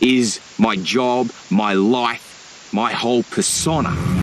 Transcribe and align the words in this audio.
is 0.00 0.40
my 0.58 0.76
job, 0.76 1.30
my 1.50 1.72
life, 1.72 2.70
my 2.72 2.92
whole 2.92 3.22
persona. 3.24 4.22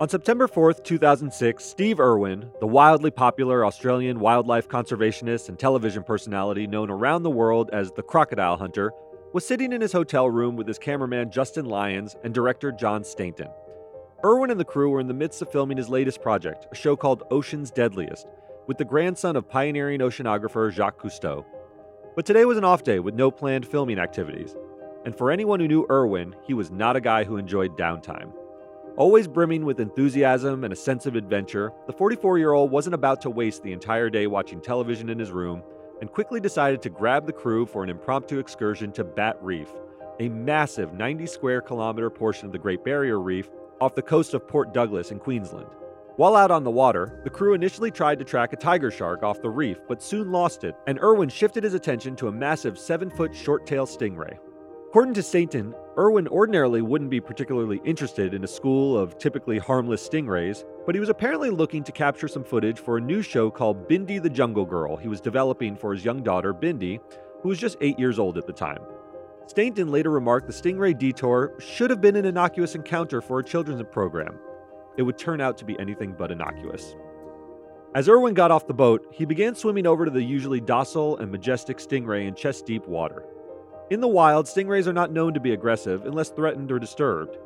On 0.00 0.08
September 0.08 0.48
4th, 0.48 0.82
2006, 0.82 1.64
Steve 1.64 2.00
Irwin, 2.00 2.50
the 2.58 2.66
wildly 2.66 3.12
popular 3.12 3.64
Australian 3.64 4.18
wildlife 4.18 4.68
conservationist 4.68 5.48
and 5.48 5.56
television 5.56 6.02
personality 6.02 6.66
known 6.66 6.90
around 6.90 7.22
the 7.22 7.30
world 7.30 7.70
as 7.72 7.92
the 7.92 8.02
Crocodile 8.02 8.56
Hunter, 8.56 8.92
was 9.32 9.46
sitting 9.46 9.72
in 9.72 9.80
his 9.80 9.92
hotel 9.92 10.28
room 10.28 10.56
with 10.56 10.66
his 10.66 10.78
cameraman 10.78 11.30
Justin 11.30 11.66
Lyons 11.66 12.16
and 12.24 12.34
director 12.34 12.72
John 12.72 13.04
Stainton. 13.04 13.48
Irwin 14.24 14.50
and 14.50 14.58
the 14.58 14.64
crew 14.64 14.90
were 14.90 15.00
in 15.00 15.06
the 15.06 15.14
midst 15.14 15.40
of 15.40 15.52
filming 15.52 15.76
his 15.76 15.88
latest 15.88 16.20
project, 16.20 16.66
a 16.72 16.74
show 16.74 16.96
called 16.96 17.22
Ocean's 17.30 17.70
Deadliest, 17.70 18.26
with 18.66 18.78
the 18.78 18.84
grandson 18.84 19.36
of 19.36 19.48
pioneering 19.48 20.00
oceanographer 20.00 20.70
Jacques 20.72 21.00
Cousteau. 21.00 21.44
But 22.14 22.26
today 22.26 22.44
was 22.44 22.58
an 22.58 22.64
off 22.64 22.82
day 22.82 22.98
with 22.98 23.14
no 23.14 23.30
planned 23.30 23.66
filming 23.66 23.98
activities. 23.98 24.54
And 25.06 25.16
for 25.16 25.30
anyone 25.30 25.60
who 25.60 25.68
knew 25.68 25.86
Irwin, 25.90 26.36
he 26.42 26.52
was 26.52 26.70
not 26.70 26.94
a 26.94 27.00
guy 27.00 27.24
who 27.24 27.38
enjoyed 27.38 27.78
downtime. 27.78 28.32
Always 28.98 29.26
brimming 29.26 29.64
with 29.64 29.80
enthusiasm 29.80 30.62
and 30.64 30.74
a 30.74 30.76
sense 30.76 31.06
of 31.06 31.16
adventure, 31.16 31.72
the 31.86 31.92
44 31.94 32.36
year 32.36 32.52
old 32.52 32.70
wasn't 32.70 32.94
about 32.94 33.22
to 33.22 33.30
waste 33.30 33.62
the 33.62 33.72
entire 33.72 34.10
day 34.10 34.26
watching 34.26 34.60
television 34.60 35.08
in 35.08 35.18
his 35.18 35.30
room 35.30 35.62
and 36.02 36.12
quickly 36.12 36.38
decided 36.38 36.82
to 36.82 36.90
grab 36.90 37.24
the 37.24 37.32
crew 37.32 37.64
for 37.64 37.82
an 37.82 37.88
impromptu 37.88 38.38
excursion 38.38 38.92
to 38.92 39.04
Bat 39.04 39.38
Reef, 39.40 39.72
a 40.20 40.28
massive 40.28 40.92
90 40.92 41.24
square 41.26 41.62
kilometer 41.62 42.10
portion 42.10 42.44
of 42.44 42.52
the 42.52 42.58
Great 42.58 42.84
Barrier 42.84 43.20
Reef 43.20 43.48
off 43.80 43.94
the 43.94 44.02
coast 44.02 44.34
of 44.34 44.46
Port 44.46 44.74
Douglas 44.74 45.12
in 45.12 45.18
Queensland. 45.18 45.70
While 46.16 46.36
out 46.36 46.50
on 46.50 46.62
the 46.62 46.70
water, 46.70 47.20
the 47.24 47.30
crew 47.30 47.54
initially 47.54 47.90
tried 47.90 48.18
to 48.18 48.24
track 48.24 48.52
a 48.52 48.56
tiger 48.56 48.90
shark 48.90 49.22
off 49.22 49.40
the 49.40 49.48
reef, 49.48 49.78
but 49.88 50.02
soon 50.02 50.30
lost 50.30 50.62
it, 50.62 50.76
and 50.86 50.98
Irwin 51.00 51.30
shifted 51.30 51.64
his 51.64 51.72
attention 51.72 52.16
to 52.16 52.28
a 52.28 52.32
massive 52.32 52.78
7 52.78 53.08
foot 53.08 53.34
short 53.34 53.66
tail 53.66 53.86
stingray. 53.86 54.36
According 54.88 55.14
to 55.14 55.22
Stainton, 55.22 55.74
Irwin 55.96 56.28
ordinarily 56.28 56.82
wouldn't 56.82 57.10
be 57.10 57.20
particularly 57.20 57.80
interested 57.86 58.34
in 58.34 58.44
a 58.44 58.48
school 58.48 58.98
of 58.98 59.16
typically 59.16 59.58
harmless 59.58 60.06
stingrays, 60.06 60.64
but 60.84 60.94
he 60.94 61.00
was 61.00 61.08
apparently 61.08 61.48
looking 61.48 61.82
to 61.82 61.92
capture 61.92 62.28
some 62.28 62.44
footage 62.44 62.78
for 62.78 62.98
a 62.98 63.00
new 63.00 63.22
show 63.22 63.50
called 63.50 63.88
Bindi 63.88 64.22
the 64.22 64.28
Jungle 64.28 64.66
Girl 64.66 64.96
he 64.98 65.08
was 65.08 65.22
developing 65.22 65.74
for 65.74 65.94
his 65.94 66.04
young 66.04 66.22
daughter, 66.22 66.52
Bindi, 66.52 67.00
who 67.40 67.48
was 67.48 67.58
just 67.58 67.78
8 67.80 67.98
years 67.98 68.18
old 68.18 68.36
at 68.36 68.46
the 68.46 68.52
time. 68.52 68.80
Stainton 69.46 69.90
later 69.90 70.10
remarked 70.10 70.46
the 70.46 70.52
stingray 70.52 70.96
detour 70.96 71.54
should 71.58 71.88
have 71.88 72.02
been 72.02 72.16
an 72.16 72.26
innocuous 72.26 72.74
encounter 72.74 73.22
for 73.22 73.38
a 73.38 73.44
children's 73.44 73.82
program, 73.90 74.38
it 74.96 75.02
would 75.02 75.18
turn 75.18 75.40
out 75.40 75.58
to 75.58 75.64
be 75.64 75.78
anything 75.78 76.14
but 76.16 76.30
innocuous. 76.30 76.94
As 77.94 78.08
Irwin 78.08 78.34
got 78.34 78.50
off 78.50 78.66
the 78.66 78.72
boat, 78.72 79.06
he 79.10 79.26
began 79.26 79.54
swimming 79.54 79.86
over 79.86 80.04
to 80.04 80.10
the 80.10 80.22
usually 80.22 80.60
docile 80.60 81.18
and 81.18 81.30
majestic 81.30 81.76
stingray 81.76 82.26
in 82.26 82.34
chest 82.34 82.64
deep 82.64 82.86
water. 82.86 83.24
In 83.90 84.00
the 84.00 84.08
wild, 84.08 84.46
stingrays 84.46 84.86
are 84.86 84.94
not 84.94 85.12
known 85.12 85.34
to 85.34 85.40
be 85.40 85.52
aggressive 85.52 86.06
unless 86.06 86.30
threatened 86.30 86.72
or 86.72 86.78
disturbed. 86.78 87.36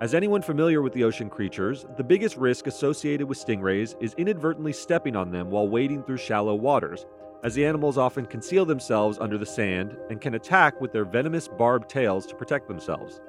As 0.00 0.14
anyone 0.14 0.40
familiar 0.40 0.80
with 0.80 0.94
the 0.94 1.04
ocean 1.04 1.28
creatures, 1.28 1.84
the 1.98 2.04
biggest 2.04 2.38
risk 2.38 2.66
associated 2.66 3.28
with 3.28 3.36
stingrays 3.36 3.94
is 4.00 4.14
inadvertently 4.14 4.72
stepping 4.72 5.14
on 5.14 5.30
them 5.30 5.50
while 5.50 5.68
wading 5.68 6.02
through 6.04 6.16
shallow 6.16 6.54
waters, 6.54 7.04
as 7.42 7.54
the 7.54 7.66
animals 7.66 7.98
often 7.98 8.24
conceal 8.24 8.64
themselves 8.64 9.18
under 9.18 9.36
the 9.36 9.44
sand 9.44 9.94
and 10.08 10.22
can 10.22 10.34
attack 10.34 10.80
with 10.80 10.92
their 10.92 11.04
venomous 11.04 11.48
barbed 11.48 11.90
tails 11.90 12.24
to 12.26 12.34
protect 12.34 12.68
themselves. 12.68 13.20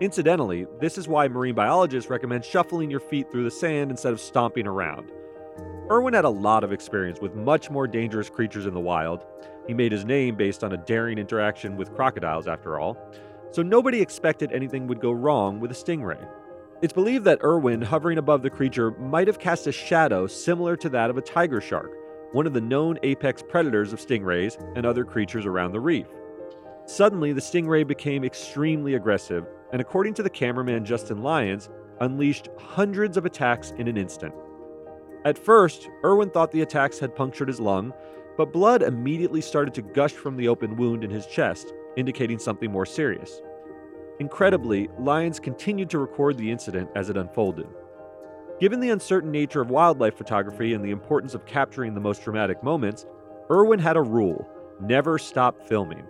Incidentally, 0.00 0.66
this 0.80 0.96
is 0.96 1.08
why 1.08 1.28
marine 1.28 1.54
biologists 1.54 2.08
recommend 2.08 2.42
shuffling 2.42 2.90
your 2.90 3.00
feet 3.00 3.30
through 3.30 3.44
the 3.44 3.50
sand 3.50 3.90
instead 3.90 4.14
of 4.14 4.20
stomping 4.20 4.66
around. 4.66 5.12
Irwin 5.90 6.14
had 6.14 6.24
a 6.24 6.30
lot 6.30 6.64
of 6.64 6.72
experience 6.72 7.20
with 7.20 7.34
much 7.34 7.68
more 7.68 7.86
dangerous 7.86 8.30
creatures 8.30 8.64
in 8.64 8.72
the 8.72 8.80
wild. 8.80 9.26
He 9.66 9.74
made 9.74 9.92
his 9.92 10.06
name 10.06 10.36
based 10.36 10.64
on 10.64 10.72
a 10.72 10.78
daring 10.78 11.18
interaction 11.18 11.76
with 11.76 11.94
crocodiles, 11.94 12.48
after 12.48 12.78
all, 12.78 12.96
so 13.50 13.62
nobody 13.62 14.00
expected 14.00 14.52
anything 14.52 14.86
would 14.86 15.02
go 15.02 15.12
wrong 15.12 15.60
with 15.60 15.70
a 15.70 15.74
stingray. 15.74 16.26
It's 16.80 16.94
believed 16.94 17.26
that 17.26 17.44
Irwin, 17.44 17.82
hovering 17.82 18.16
above 18.16 18.40
the 18.40 18.48
creature, 18.48 18.92
might 18.92 19.26
have 19.26 19.38
cast 19.38 19.66
a 19.66 19.72
shadow 19.72 20.26
similar 20.26 20.76
to 20.76 20.88
that 20.88 21.10
of 21.10 21.18
a 21.18 21.22
tiger 21.22 21.60
shark, 21.60 21.90
one 22.32 22.46
of 22.46 22.54
the 22.54 22.60
known 22.62 22.98
apex 23.02 23.42
predators 23.46 23.92
of 23.92 24.00
stingrays 24.00 24.56
and 24.76 24.86
other 24.86 25.04
creatures 25.04 25.44
around 25.44 25.72
the 25.72 25.80
reef. 25.80 26.06
Suddenly, 26.86 27.34
the 27.34 27.42
stingray 27.42 27.86
became 27.86 28.24
extremely 28.24 28.94
aggressive 28.94 29.46
and 29.72 29.80
according 29.80 30.14
to 30.14 30.22
the 30.22 30.30
cameraman 30.30 30.84
Justin 30.84 31.22
Lyons, 31.22 31.68
unleashed 32.00 32.48
hundreds 32.58 33.16
of 33.16 33.26
attacks 33.26 33.72
in 33.72 33.88
an 33.88 33.96
instant. 33.96 34.34
At 35.24 35.38
first, 35.38 35.88
Irwin 36.04 36.30
thought 36.30 36.50
the 36.50 36.62
attacks 36.62 36.98
had 36.98 37.14
punctured 37.14 37.48
his 37.48 37.60
lung, 37.60 37.92
but 38.36 38.52
blood 38.52 38.82
immediately 38.82 39.40
started 39.40 39.74
to 39.74 39.82
gush 39.82 40.12
from 40.12 40.36
the 40.36 40.48
open 40.48 40.76
wound 40.76 41.04
in 41.04 41.10
his 41.10 41.26
chest, 41.26 41.74
indicating 41.96 42.38
something 42.38 42.70
more 42.70 42.86
serious. 42.86 43.42
Incredibly, 44.18 44.88
Lyons 44.98 45.38
continued 45.38 45.90
to 45.90 45.98
record 45.98 46.38
the 46.38 46.50
incident 46.50 46.90
as 46.94 47.10
it 47.10 47.16
unfolded. 47.16 47.66
Given 48.60 48.80
the 48.80 48.90
uncertain 48.90 49.30
nature 49.30 49.62
of 49.62 49.70
wildlife 49.70 50.16
photography 50.16 50.74
and 50.74 50.84
the 50.84 50.90
importance 50.90 51.34
of 51.34 51.46
capturing 51.46 51.94
the 51.94 52.00
most 52.00 52.22
dramatic 52.22 52.62
moments, 52.62 53.06
Irwin 53.50 53.78
had 53.78 53.96
a 53.96 54.02
rule 54.02 54.48
never 54.80 55.18
stop 55.18 55.66
filming. 55.66 56.04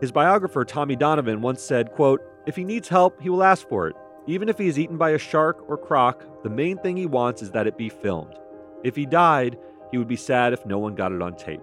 His 0.00 0.12
biographer 0.12 0.64
Tommy 0.64 0.96
Donovan 0.96 1.40
once 1.40 1.62
said, 1.62 1.92
quote, 1.92 2.20
if 2.46 2.56
he 2.56 2.64
needs 2.64 2.88
help, 2.88 3.20
he 3.20 3.28
will 3.28 3.42
ask 3.42 3.68
for 3.68 3.88
it. 3.88 3.96
Even 4.26 4.48
if 4.48 4.58
he 4.58 4.68
is 4.68 4.78
eaten 4.78 4.96
by 4.96 5.10
a 5.10 5.18
shark 5.18 5.64
or 5.68 5.76
croc, 5.76 6.24
the 6.42 6.50
main 6.50 6.78
thing 6.78 6.96
he 6.96 7.06
wants 7.06 7.42
is 7.42 7.50
that 7.50 7.66
it 7.66 7.76
be 7.76 7.88
filmed. 7.88 8.34
If 8.84 8.96
he 8.96 9.06
died, 9.06 9.58
he 9.90 9.98
would 9.98 10.08
be 10.08 10.16
sad 10.16 10.52
if 10.52 10.64
no 10.66 10.78
one 10.78 10.94
got 10.94 11.12
it 11.12 11.22
on 11.22 11.36
tape. 11.36 11.62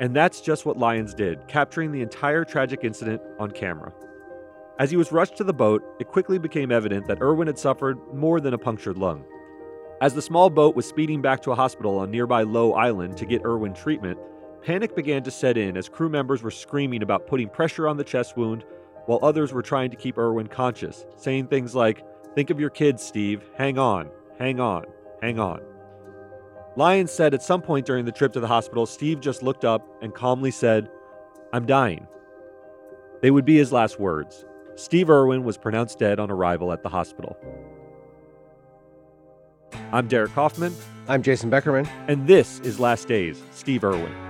And 0.00 0.16
that's 0.16 0.40
just 0.40 0.64
what 0.64 0.78
Lyons 0.78 1.12
did, 1.12 1.46
capturing 1.46 1.92
the 1.92 2.00
entire 2.00 2.44
tragic 2.44 2.84
incident 2.84 3.20
on 3.38 3.50
camera. 3.50 3.92
As 4.78 4.90
he 4.90 4.96
was 4.96 5.12
rushed 5.12 5.36
to 5.36 5.44
the 5.44 5.52
boat, 5.52 5.82
it 6.00 6.08
quickly 6.08 6.38
became 6.38 6.72
evident 6.72 7.06
that 7.06 7.20
Irwin 7.20 7.48
had 7.48 7.58
suffered 7.58 7.98
more 8.14 8.40
than 8.40 8.54
a 8.54 8.58
punctured 8.58 8.96
lung. 8.96 9.24
As 10.00 10.14
the 10.14 10.22
small 10.22 10.48
boat 10.48 10.74
was 10.74 10.86
speeding 10.86 11.20
back 11.20 11.42
to 11.42 11.52
a 11.52 11.54
hospital 11.54 11.98
on 11.98 12.10
nearby 12.10 12.42
Low 12.44 12.72
Island 12.72 13.18
to 13.18 13.26
get 13.26 13.44
Irwin 13.44 13.74
treatment, 13.74 14.18
panic 14.62 14.96
began 14.96 15.22
to 15.24 15.30
set 15.30 15.58
in 15.58 15.76
as 15.76 15.90
crew 15.90 16.08
members 16.08 16.42
were 16.42 16.50
screaming 16.50 17.02
about 17.02 17.26
putting 17.26 17.50
pressure 17.50 17.86
on 17.86 17.98
the 17.98 18.04
chest 18.04 18.38
wound 18.38 18.64
while 19.06 19.18
others 19.22 19.52
were 19.52 19.62
trying 19.62 19.90
to 19.90 19.96
keep 19.96 20.18
Irwin 20.18 20.46
conscious, 20.46 21.06
saying 21.16 21.48
things 21.48 21.74
like, 21.74 22.04
Think 22.34 22.50
of 22.50 22.60
your 22.60 22.70
kids, 22.70 23.02
Steve. 23.02 23.42
Hang 23.56 23.78
on, 23.78 24.08
hang 24.38 24.60
on, 24.60 24.84
hang 25.20 25.40
on. 25.40 25.60
Lyons 26.76 27.10
said 27.10 27.34
at 27.34 27.42
some 27.42 27.60
point 27.60 27.84
during 27.84 28.04
the 28.04 28.12
trip 28.12 28.32
to 28.34 28.40
the 28.40 28.46
hospital, 28.46 28.86
Steve 28.86 29.20
just 29.20 29.42
looked 29.42 29.64
up 29.64 29.86
and 30.00 30.14
calmly 30.14 30.52
said, 30.52 30.88
I'm 31.52 31.66
dying. 31.66 32.06
They 33.22 33.30
would 33.30 33.44
be 33.44 33.56
his 33.56 33.72
last 33.72 33.98
words. 33.98 34.44
Steve 34.76 35.10
Irwin 35.10 35.42
was 35.42 35.58
pronounced 35.58 35.98
dead 35.98 36.20
on 36.20 36.30
arrival 36.30 36.72
at 36.72 36.82
the 36.82 36.88
hospital. 36.88 37.36
I'm 39.92 40.06
Derek 40.06 40.32
Kaufman. 40.32 40.74
I'm 41.08 41.22
Jason 41.22 41.50
Beckerman. 41.50 41.88
And 42.06 42.26
this 42.28 42.60
is 42.60 42.78
Last 42.78 43.08
Days, 43.08 43.42
Steve 43.50 43.82
Irwin. 43.82 44.29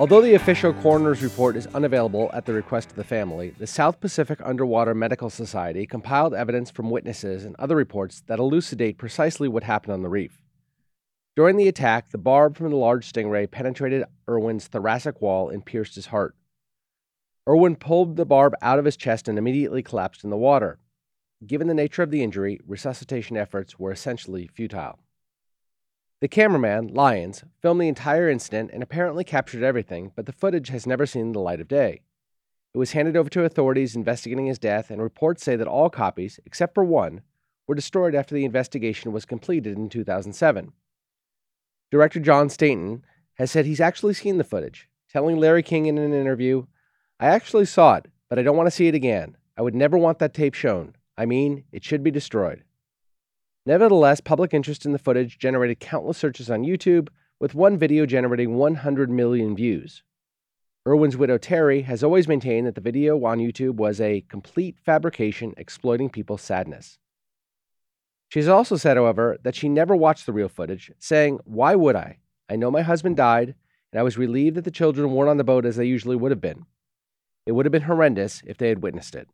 Although 0.00 0.22
the 0.22 0.34
official 0.34 0.72
coroner's 0.72 1.22
report 1.22 1.54
is 1.54 1.68
unavailable 1.68 2.28
at 2.32 2.46
the 2.46 2.52
request 2.52 2.90
of 2.90 2.96
the 2.96 3.04
family, 3.04 3.50
the 3.50 3.66
South 3.66 4.00
Pacific 4.00 4.40
Underwater 4.42 4.92
Medical 4.92 5.30
Society 5.30 5.86
compiled 5.86 6.34
evidence 6.34 6.68
from 6.68 6.90
witnesses 6.90 7.44
and 7.44 7.54
other 7.60 7.76
reports 7.76 8.20
that 8.26 8.40
elucidate 8.40 8.98
precisely 8.98 9.46
what 9.46 9.62
happened 9.62 9.92
on 9.92 10.02
the 10.02 10.08
reef. 10.08 10.42
During 11.36 11.56
the 11.56 11.68
attack, 11.68 12.10
the 12.10 12.18
barb 12.18 12.56
from 12.56 12.70
the 12.70 12.76
large 12.76 13.12
stingray 13.12 13.48
penetrated 13.48 14.04
Irwin's 14.28 14.66
thoracic 14.66 15.22
wall 15.22 15.48
and 15.48 15.64
pierced 15.64 15.94
his 15.94 16.06
heart. 16.06 16.34
Irwin 17.48 17.76
pulled 17.76 18.16
the 18.16 18.26
barb 18.26 18.54
out 18.60 18.80
of 18.80 18.86
his 18.86 18.96
chest 18.96 19.28
and 19.28 19.38
immediately 19.38 19.82
collapsed 19.84 20.24
in 20.24 20.30
the 20.30 20.36
water. 20.36 20.80
Given 21.46 21.68
the 21.68 21.74
nature 21.74 22.02
of 22.02 22.10
the 22.10 22.24
injury, 22.24 22.58
resuscitation 22.66 23.36
efforts 23.36 23.78
were 23.78 23.92
essentially 23.92 24.48
futile. 24.48 24.98
The 26.20 26.28
cameraman, 26.28 26.88
Lyons, 26.88 27.44
filmed 27.60 27.80
the 27.80 27.88
entire 27.88 28.30
incident 28.30 28.70
and 28.72 28.82
apparently 28.82 29.24
captured 29.24 29.62
everything, 29.62 30.12
but 30.16 30.26
the 30.26 30.32
footage 30.32 30.68
has 30.68 30.86
never 30.86 31.06
seen 31.06 31.32
the 31.32 31.40
light 31.40 31.60
of 31.60 31.68
day. 31.68 32.02
It 32.72 32.78
was 32.78 32.92
handed 32.92 33.16
over 33.16 33.28
to 33.30 33.44
authorities 33.44 33.94
investigating 33.94 34.46
his 34.46 34.58
death, 34.58 34.90
and 34.90 35.02
reports 35.02 35.44
say 35.44 35.56
that 35.56 35.68
all 35.68 35.90
copies, 35.90 36.40
except 36.46 36.74
for 36.74 36.84
one, 36.84 37.20
were 37.66 37.74
destroyed 37.74 38.14
after 38.14 38.34
the 38.34 38.44
investigation 38.44 39.12
was 39.12 39.24
completed 39.24 39.76
in 39.76 39.88
2007, 39.88 40.72
Director 41.94 42.18
John 42.18 42.48
Stainton 42.48 43.04
has 43.34 43.52
said 43.52 43.66
he's 43.66 43.80
actually 43.80 44.14
seen 44.14 44.36
the 44.36 44.42
footage, 44.42 44.88
telling 45.08 45.38
Larry 45.38 45.62
King 45.62 45.86
in 45.86 45.96
an 45.96 46.12
interview, 46.12 46.66
I 47.20 47.26
actually 47.26 47.66
saw 47.66 47.94
it, 47.94 48.06
but 48.28 48.36
I 48.36 48.42
don't 48.42 48.56
want 48.56 48.66
to 48.66 48.72
see 48.72 48.88
it 48.88 48.96
again. 48.96 49.36
I 49.56 49.62
would 49.62 49.76
never 49.76 49.96
want 49.96 50.18
that 50.18 50.34
tape 50.34 50.54
shown. 50.54 50.96
I 51.16 51.24
mean, 51.24 51.62
it 51.70 51.84
should 51.84 52.02
be 52.02 52.10
destroyed. 52.10 52.64
Nevertheless, 53.66 54.20
public 54.20 54.52
interest 54.52 54.84
in 54.84 54.92
the 54.92 54.98
footage 54.98 55.38
generated 55.38 55.80
countless 55.80 56.18
searches 56.18 56.50
on 56.50 56.64
YouTube, 56.64 57.08
with 57.40 57.54
one 57.54 57.78
video 57.78 58.06
generating 58.06 58.54
100 58.54 59.10
million 59.10 59.56
views. 59.56 60.02
Irwin's 60.86 61.16
widow 61.16 61.38
Terri 61.38 61.84
has 61.84 62.04
always 62.04 62.28
maintained 62.28 62.66
that 62.66 62.74
the 62.74 62.80
video 62.80 63.22
on 63.24 63.38
YouTube 63.38 63.76
was 63.76 64.00
a 64.00 64.20
complete 64.28 64.78
fabrication 64.78 65.54
exploiting 65.56 66.10
people's 66.10 66.42
sadness. 66.42 66.98
She 68.28 68.38
has 68.38 68.48
also 68.48 68.76
said, 68.76 68.96
however, 68.96 69.38
that 69.42 69.54
she 69.54 69.68
never 69.68 69.96
watched 69.96 70.26
the 70.26 70.32
real 70.32 70.48
footage, 70.48 70.92
saying, 70.98 71.40
Why 71.44 71.74
would 71.74 71.96
I? 71.96 72.18
I 72.50 72.56
know 72.56 72.70
my 72.70 72.82
husband 72.82 73.16
died, 73.16 73.54
and 73.92 74.00
I 74.00 74.02
was 74.02 74.18
relieved 74.18 74.56
that 74.56 74.64
the 74.64 74.70
children 74.70 75.12
weren't 75.12 75.30
on 75.30 75.38
the 75.38 75.44
boat 75.44 75.64
as 75.64 75.76
they 75.76 75.86
usually 75.86 76.16
would 76.16 76.32
have 76.32 76.40
been. 76.40 76.66
It 77.46 77.52
would 77.52 77.64
have 77.64 77.72
been 77.72 77.82
horrendous 77.82 78.42
if 78.46 78.58
they 78.58 78.68
had 78.68 78.82
witnessed 78.82 79.14
it. 79.14 79.28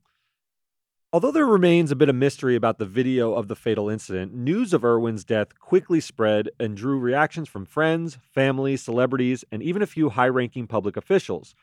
Although 1.12 1.32
there 1.32 1.46
remains 1.46 1.90
a 1.90 1.96
bit 1.96 2.08
of 2.08 2.14
mystery 2.14 2.54
about 2.54 2.78
the 2.78 2.86
video 2.86 3.34
of 3.34 3.48
the 3.48 3.56
fatal 3.56 3.88
incident, 3.88 4.32
news 4.32 4.72
of 4.72 4.84
Irwin's 4.84 5.24
death 5.24 5.58
quickly 5.58 5.98
spread 5.98 6.50
and 6.60 6.76
drew 6.76 7.00
reactions 7.00 7.48
from 7.48 7.64
friends, 7.64 8.18
family, 8.32 8.76
celebrities, 8.76 9.44
and 9.50 9.60
even 9.60 9.82
a 9.82 9.88
few 9.88 10.10
high 10.10 10.28
ranking 10.28 10.68
public 10.68 10.96
officials. 10.96 11.56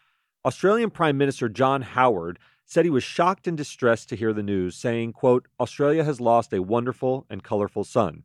Australian 0.44 0.90
Prime 0.90 1.18
Minister 1.18 1.48
John 1.48 1.82
Howard 1.82 2.40
said 2.66 2.84
he 2.84 2.92
was 2.92 3.06
shocked 3.06 3.48
and 3.48 3.56
distressed 3.56 4.10
to 4.10 4.18
hear 4.18 4.34
the 4.34 4.44
news, 4.44 4.76
saying, 4.76 5.14
quote, 5.14 5.48
Australia 5.62 6.04
has 6.04 6.20
lost 6.20 6.52
a 6.52 6.62
wonderful 6.62 7.26
and 7.30 7.42
colorful 7.42 7.86
son. 7.86 8.24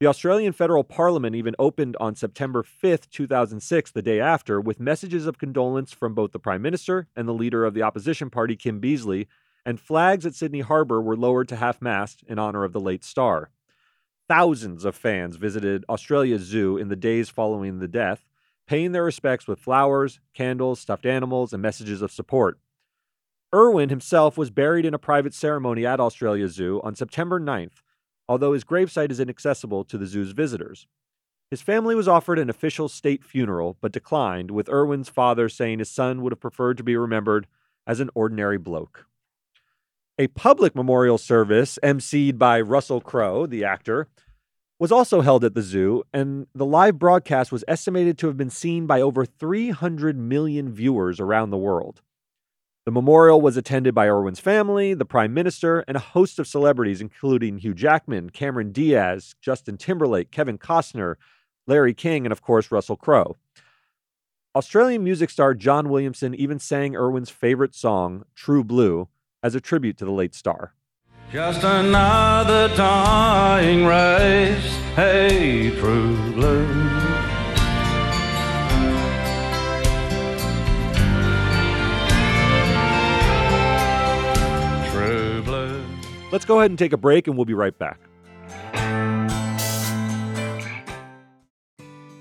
The 0.00 0.06
Australian 0.06 0.54
Federal 0.54 0.84
Parliament 0.84 1.36
even 1.36 1.54
opened 1.58 1.98
on 2.00 2.14
September 2.14 2.62
5th, 2.62 3.10
2006, 3.10 3.90
the 3.90 4.00
day 4.00 4.18
after, 4.18 4.58
with 4.58 4.80
messages 4.80 5.26
of 5.26 5.36
condolence 5.36 5.92
from 5.92 6.14
both 6.14 6.32
the 6.32 6.38
Prime 6.38 6.62
Minister 6.62 7.08
and 7.14 7.28
the 7.28 7.34
leader 7.34 7.66
of 7.66 7.74
the 7.74 7.82
opposition 7.82 8.30
party, 8.30 8.56
Kim 8.56 8.80
Beazley, 8.80 9.26
and 9.64 9.80
flags 9.80 10.24
at 10.26 10.34
Sydney 10.34 10.60
Harbour 10.60 11.00
were 11.00 11.16
lowered 11.16 11.48
to 11.48 11.56
half 11.56 11.80
mast 11.82 12.22
in 12.26 12.38
honor 12.38 12.64
of 12.64 12.72
the 12.72 12.80
late 12.80 13.04
star. 13.04 13.50
Thousands 14.28 14.84
of 14.84 14.94
fans 14.94 15.36
visited 15.36 15.84
Australia's 15.88 16.42
zoo 16.42 16.76
in 16.76 16.88
the 16.88 16.96
days 16.96 17.28
following 17.28 17.78
the 17.78 17.88
death, 17.88 18.26
paying 18.66 18.92
their 18.92 19.04
respects 19.04 19.48
with 19.48 19.58
flowers, 19.58 20.20
candles, 20.34 20.78
stuffed 20.78 21.04
animals, 21.04 21.52
and 21.52 21.60
messages 21.60 22.02
of 22.02 22.12
support. 22.12 22.58
Irwin 23.52 23.88
himself 23.88 24.38
was 24.38 24.50
buried 24.50 24.86
in 24.86 24.94
a 24.94 24.98
private 24.98 25.34
ceremony 25.34 25.84
at 25.84 25.98
Australia 25.98 26.48
Zoo 26.48 26.80
on 26.84 26.94
September 26.94 27.40
9th, 27.40 27.82
although 28.28 28.52
his 28.52 28.62
gravesite 28.62 29.10
is 29.10 29.18
inaccessible 29.18 29.82
to 29.84 29.98
the 29.98 30.06
zoo's 30.06 30.30
visitors. 30.30 30.86
His 31.50 31.60
family 31.60 31.96
was 31.96 32.06
offered 32.06 32.38
an 32.38 32.48
official 32.48 32.88
state 32.88 33.24
funeral, 33.24 33.76
but 33.80 33.90
declined, 33.90 34.52
with 34.52 34.68
Irwin's 34.68 35.08
father 35.08 35.48
saying 35.48 35.80
his 35.80 35.90
son 35.90 36.22
would 36.22 36.30
have 36.30 36.38
preferred 36.38 36.76
to 36.76 36.84
be 36.84 36.96
remembered 36.96 37.48
as 37.88 37.98
an 37.98 38.10
ordinary 38.14 38.56
bloke. 38.56 39.06
A 40.20 40.26
public 40.26 40.74
memorial 40.74 41.16
service, 41.16 41.78
emceed 41.82 42.36
by 42.36 42.60
Russell 42.60 43.00
Crowe, 43.00 43.46
the 43.46 43.64
actor, 43.64 44.06
was 44.78 44.92
also 44.92 45.22
held 45.22 45.44
at 45.44 45.54
the 45.54 45.62
zoo, 45.62 46.02
and 46.12 46.46
the 46.54 46.66
live 46.66 46.98
broadcast 46.98 47.50
was 47.50 47.64
estimated 47.66 48.18
to 48.18 48.26
have 48.26 48.36
been 48.36 48.50
seen 48.50 48.86
by 48.86 49.00
over 49.00 49.24
300 49.24 50.18
million 50.18 50.70
viewers 50.70 51.20
around 51.20 51.48
the 51.48 51.56
world. 51.56 52.02
The 52.84 52.92
memorial 52.92 53.40
was 53.40 53.56
attended 53.56 53.94
by 53.94 54.08
Irwin's 54.08 54.40
family, 54.40 54.92
the 54.92 55.06
Prime 55.06 55.32
Minister, 55.32 55.86
and 55.88 55.96
a 55.96 56.00
host 56.00 56.38
of 56.38 56.46
celebrities, 56.46 57.00
including 57.00 57.56
Hugh 57.56 57.72
Jackman, 57.72 58.28
Cameron 58.28 58.72
Diaz, 58.72 59.34
Justin 59.40 59.78
Timberlake, 59.78 60.30
Kevin 60.30 60.58
Costner, 60.58 61.14
Larry 61.66 61.94
King, 61.94 62.26
and 62.26 62.32
of 62.32 62.42
course, 62.42 62.70
Russell 62.70 62.96
Crowe. 62.96 63.38
Australian 64.54 65.02
music 65.02 65.30
star 65.30 65.54
John 65.54 65.88
Williamson 65.88 66.34
even 66.34 66.58
sang 66.58 66.94
Irwin's 66.94 67.30
favorite 67.30 67.74
song, 67.74 68.24
True 68.34 68.62
Blue, 68.62 69.08
as 69.42 69.54
a 69.54 69.60
tribute 69.60 69.96
to 69.98 70.04
the 70.04 70.10
late 70.10 70.34
star. 70.34 70.74
Just 71.32 71.62
another 71.62 72.68
dying 72.76 73.86
race, 73.86 74.66
hey, 74.96 75.70
true 75.78 76.16
blue. 76.32 76.66
True 84.90 85.42
blue. 85.42 85.84
Let's 86.32 86.44
go 86.44 86.58
ahead 86.58 86.70
and 86.70 86.78
take 86.78 86.92
a 86.92 86.96
break, 86.96 87.28
and 87.28 87.36
we'll 87.36 87.44
be 87.44 87.54
right 87.54 87.78
back. 87.78 88.00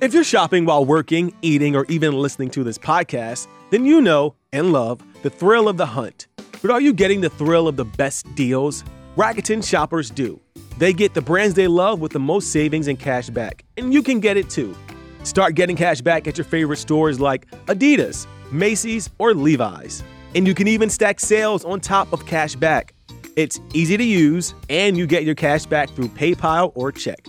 If 0.02 0.14
you're 0.14 0.24
shopping 0.24 0.64
while 0.66 0.86
working, 0.86 1.34
eating, 1.42 1.76
or 1.76 1.86
even 1.90 2.14
listening 2.14 2.52
to 2.52 2.64
this 2.64 2.78
podcast, 2.78 3.48
then 3.70 3.84
you 3.84 4.00
know 4.00 4.36
and 4.54 4.72
love 4.72 5.02
the 5.24 5.30
thrill 5.30 5.68
of 5.68 5.76
the 5.76 5.88
hunt. 5.88 6.28
But 6.62 6.72
are 6.72 6.82
you 6.82 6.94
getting 6.94 7.22
the 7.22 7.30
thrill 7.30 7.68
of 7.68 7.78
the 7.78 7.86
best 7.86 8.34
deals? 8.36 8.84
Rakuten 9.16 9.66
shoppers 9.66 10.10
do. 10.10 10.40
They 10.78 10.92
get 10.92 11.14
the 11.14 11.22
brands 11.22 11.56
they 11.56 11.68
love 11.68 12.02
with 12.02 12.12
the 12.12 12.20
most 12.20 12.52
savings 12.52 12.88
and 12.88 13.00
cash 13.00 13.30
back, 13.30 13.64
and 13.78 13.94
you 13.94 14.04
can 14.04 14.20
get 14.20 14.36
it 14.38 14.50
too. 14.50 14.76
Start 15.24 15.56
getting 15.56 15.76
cash 15.76 16.02
back 16.02 16.28
at 16.28 16.38
your 16.38 16.46
favorite 16.46 16.78
stores 16.78 17.20
like 17.20 17.50
Adidas, 17.68 18.28
Macy's, 18.52 19.10
or 19.20 19.34
Levi's. 19.34 20.04
And 20.36 20.46
you 20.46 20.54
can 20.54 20.68
even 20.68 20.90
stack 20.90 21.20
sales 21.20 21.64
on 21.64 21.80
top 21.80 22.12
of 22.14 22.26
cash 22.26 22.56
back. 22.56 22.94
It's 23.36 23.60
easy 23.74 23.96
to 23.96 24.04
use, 24.04 24.54
and 24.70 24.98
you 24.98 25.08
get 25.08 25.24
your 25.24 25.36
cash 25.36 25.66
back 25.66 25.90
through 25.92 26.10
PayPal 26.10 26.72
or 26.76 26.92
check. 26.92 27.26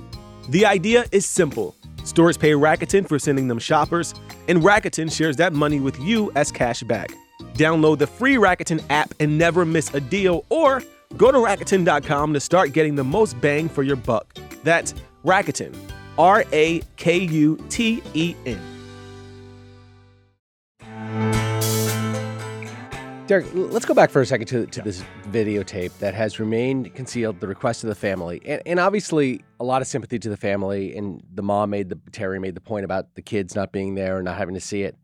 The 0.49 0.67
idea 0.67 1.05
is 1.13 1.25
simple. 1.25 1.77
Stores 2.05 2.37
pay 2.37 2.53
Rakuten 2.53 3.07
for 3.07 3.19
sending 3.19 3.47
them 3.47 3.59
shoppers, 3.59 4.15
and 4.49 4.59
Rakuten 4.63 5.13
shares 5.13 5.37
that 5.37 5.53
money 5.53 5.79
with 5.79 5.99
you 6.01 6.33
as 6.35 6.51
cash 6.51 6.83
back. 6.83 7.13
Download 7.55 7.99
the 7.99 8.07
free 8.07 8.37
Rakuten 8.37 8.83
app 8.91 9.15
and 9.21 9.39
never 9.39 9.65
miss 9.65 9.93
a 9.95 10.01
deal, 10.01 10.45
or 10.49 10.83
go 11.17 11.31
to 11.31 11.39
Rakuten.com 11.39 12.33
to 12.33 12.41
start 12.41 12.73
getting 12.73 12.95
the 12.95 13.05
most 13.05 13.41
bang 13.41 13.69
for 13.69 13.83
your 13.83 13.97
buck. 13.97 14.35
That's 14.63 14.95
Rakuten, 15.25 15.75
R 16.19 16.45
A 16.53 16.83
K 16.97 17.19
U 17.19 17.65
T 17.69 18.03
E 18.15 18.35
N. 18.47 18.61
Derek, 23.31 23.47
let's 23.55 23.85
go 23.85 23.95
back 23.95 24.11
for 24.11 24.21
a 24.21 24.27
second 24.27 24.49
to, 24.49 24.67
to 24.67 24.83
this 24.83 25.05
videotape 25.29 25.97
that 25.99 26.15
has 26.15 26.41
remained 26.41 26.93
concealed, 26.97 27.39
the 27.39 27.47
request 27.47 27.85
of 27.85 27.89
the 27.89 27.95
family. 27.95 28.43
And, 28.45 28.61
and 28.67 28.81
obviously, 28.81 29.45
a 29.61 29.65
lot 29.65 29.83
of 29.83 29.87
sympathy 29.87 30.19
to 30.19 30.29
the 30.29 30.37
family. 30.37 30.97
And 30.97 31.23
the 31.33 31.43
mom 31.45 31.71
made 31.71 31.91
the, 31.91 31.95
Terri 32.11 32.41
made 32.41 32.57
the 32.57 32.61
point 32.61 32.85
about 32.85 33.15
the 33.15 33.23
kids 33.23 33.55
not 33.55 33.71
being 33.71 33.95
there 33.95 34.17
and 34.17 34.25
not 34.25 34.37
having 34.37 34.57
to 34.57 34.61
see 34.61 34.83
it. 34.83 34.97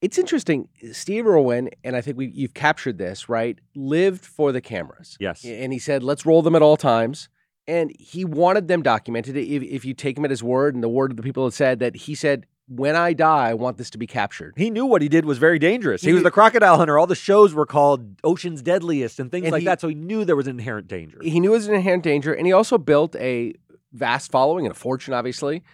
It's 0.00 0.16
interesting. 0.18 0.68
Steve 0.92 1.26
Irwin, 1.26 1.70
and 1.84 1.94
I 1.94 2.00
think 2.00 2.16
we, 2.16 2.26
you've 2.28 2.54
captured 2.54 2.96
this, 2.98 3.28
right? 3.28 3.58
Lived 3.74 4.24
for 4.24 4.50
the 4.50 4.60
cameras. 4.60 5.16
Yes. 5.20 5.44
And 5.44 5.72
he 5.72 5.78
said, 5.78 6.02
let's 6.02 6.24
roll 6.24 6.40
them 6.42 6.54
at 6.54 6.62
all 6.62 6.76
times. 6.78 7.28
And 7.68 7.92
he 7.98 8.24
wanted 8.24 8.66
them 8.68 8.82
documented. 8.82 9.36
If, 9.36 9.62
if 9.62 9.84
you 9.84 9.92
take 9.94 10.16
him 10.16 10.24
at 10.24 10.30
his 10.30 10.42
word 10.42 10.74
and 10.74 10.82
the 10.82 10.88
word 10.88 11.10
of 11.10 11.16
the 11.18 11.22
people 11.22 11.44
that 11.44 11.52
said 11.52 11.78
that 11.80 11.94
he 11.94 12.14
said, 12.14 12.46
when 12.66 12.94
I 12.96 13.12
die, 13.12 13.50
I 13.50 13.54
want 13.54 13.78
this 13.78 13.90
to 13.90 13.98
be 13.98 14.06
captured. 14.06 14.54
He 14.56 14.70
knew 14.70 14.86
what 14.86 15.02
he 15.02 15.08
did 15.08 15.24
was 15.24 15.38
very 15.38 15.58
dangerous. 15.58 16.02
He, 16.02 16.08
He 16.08 16.14
was 16.14 16.22
the 16.22 16.30
crocodile 16.30 16.76
hunter. 16.78 16.98
All 16.98 17.06
the 17.06 17.14
shows 17.16 17.52
were 17.52 17.66
called 17.66 18.22
Ocean's 18.22 18.62
Deadliest 18.62 19.18
and 19.18 19.30
things 19.30 19.44
And 19.44 19.52
like 19.52 19.60
he- 19.60 19.66
that. 19.66 19.80
So 19.80 19.88
he 19.88 19.94
knew 19.96 20.24
there 20.24 20.36
was 20.36 20.46
an 20.46 20.56
inherent 20.58 20.86
danger. 20.88 21.18
He 21.20 21.40
knew 21.40 21.50
it 21.50 21.56
was 21.56 21.66
an 21.68 21.74
inherent 21.74 22.04
danger, 22.04 22.32
and 22.32 22.46
he 22.46 22.52
also 22.52 22.78
built 22.78 23.16
a 23.16 23.54
vast 23.92 24.30
following 24.30 24.66
and 24.66 24.72
a 24.74 24.78
fortune, 24.78 25.12
obviously, 25.14 25.64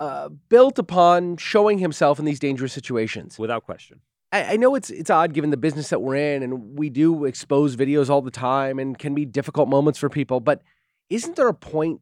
uh, 0.00 0.28
built 0.48 0.78
upon 0.78 1.36
showing 1.36 1.78
himself 1.78 2.18
in 2.18 2.24
these 2.24 2.38
dangerous 2.38 2.72
situations. 2.72 3.38
without 3.38 3.64
question. 3.64 4.00
I, 4.32 4.52
I 4.54 4.56
know 4.56 4.74
it's 4.74 4.90
it's 4.90 5.10
odd 5.10 5.32
given 5.32 5.50
the 5.50 5.56
business 5.56 5.88
that 5.90 6.00
we're 6.02 6.16
in, 6.16 6.42
and 6.42 6.78
we 6.78 6.90
do 6.90 7.24
expose 7.24 7.76
videos 7.76 8.08
all 8.10 8.20
the 8.22 8.30
time, 8.30 8.78
and 8.78 8.98
can 8.98 9.14
be 9.14 9.24
difficult 9.24 9.68
moments 9.68 9.98
for 9.98 10.08
people. 10.08 10.40
But 10.40 10.62
isn't 11.08 11.36
there 11.36 11.48
a 11.48 11.54
point 11.54 12.00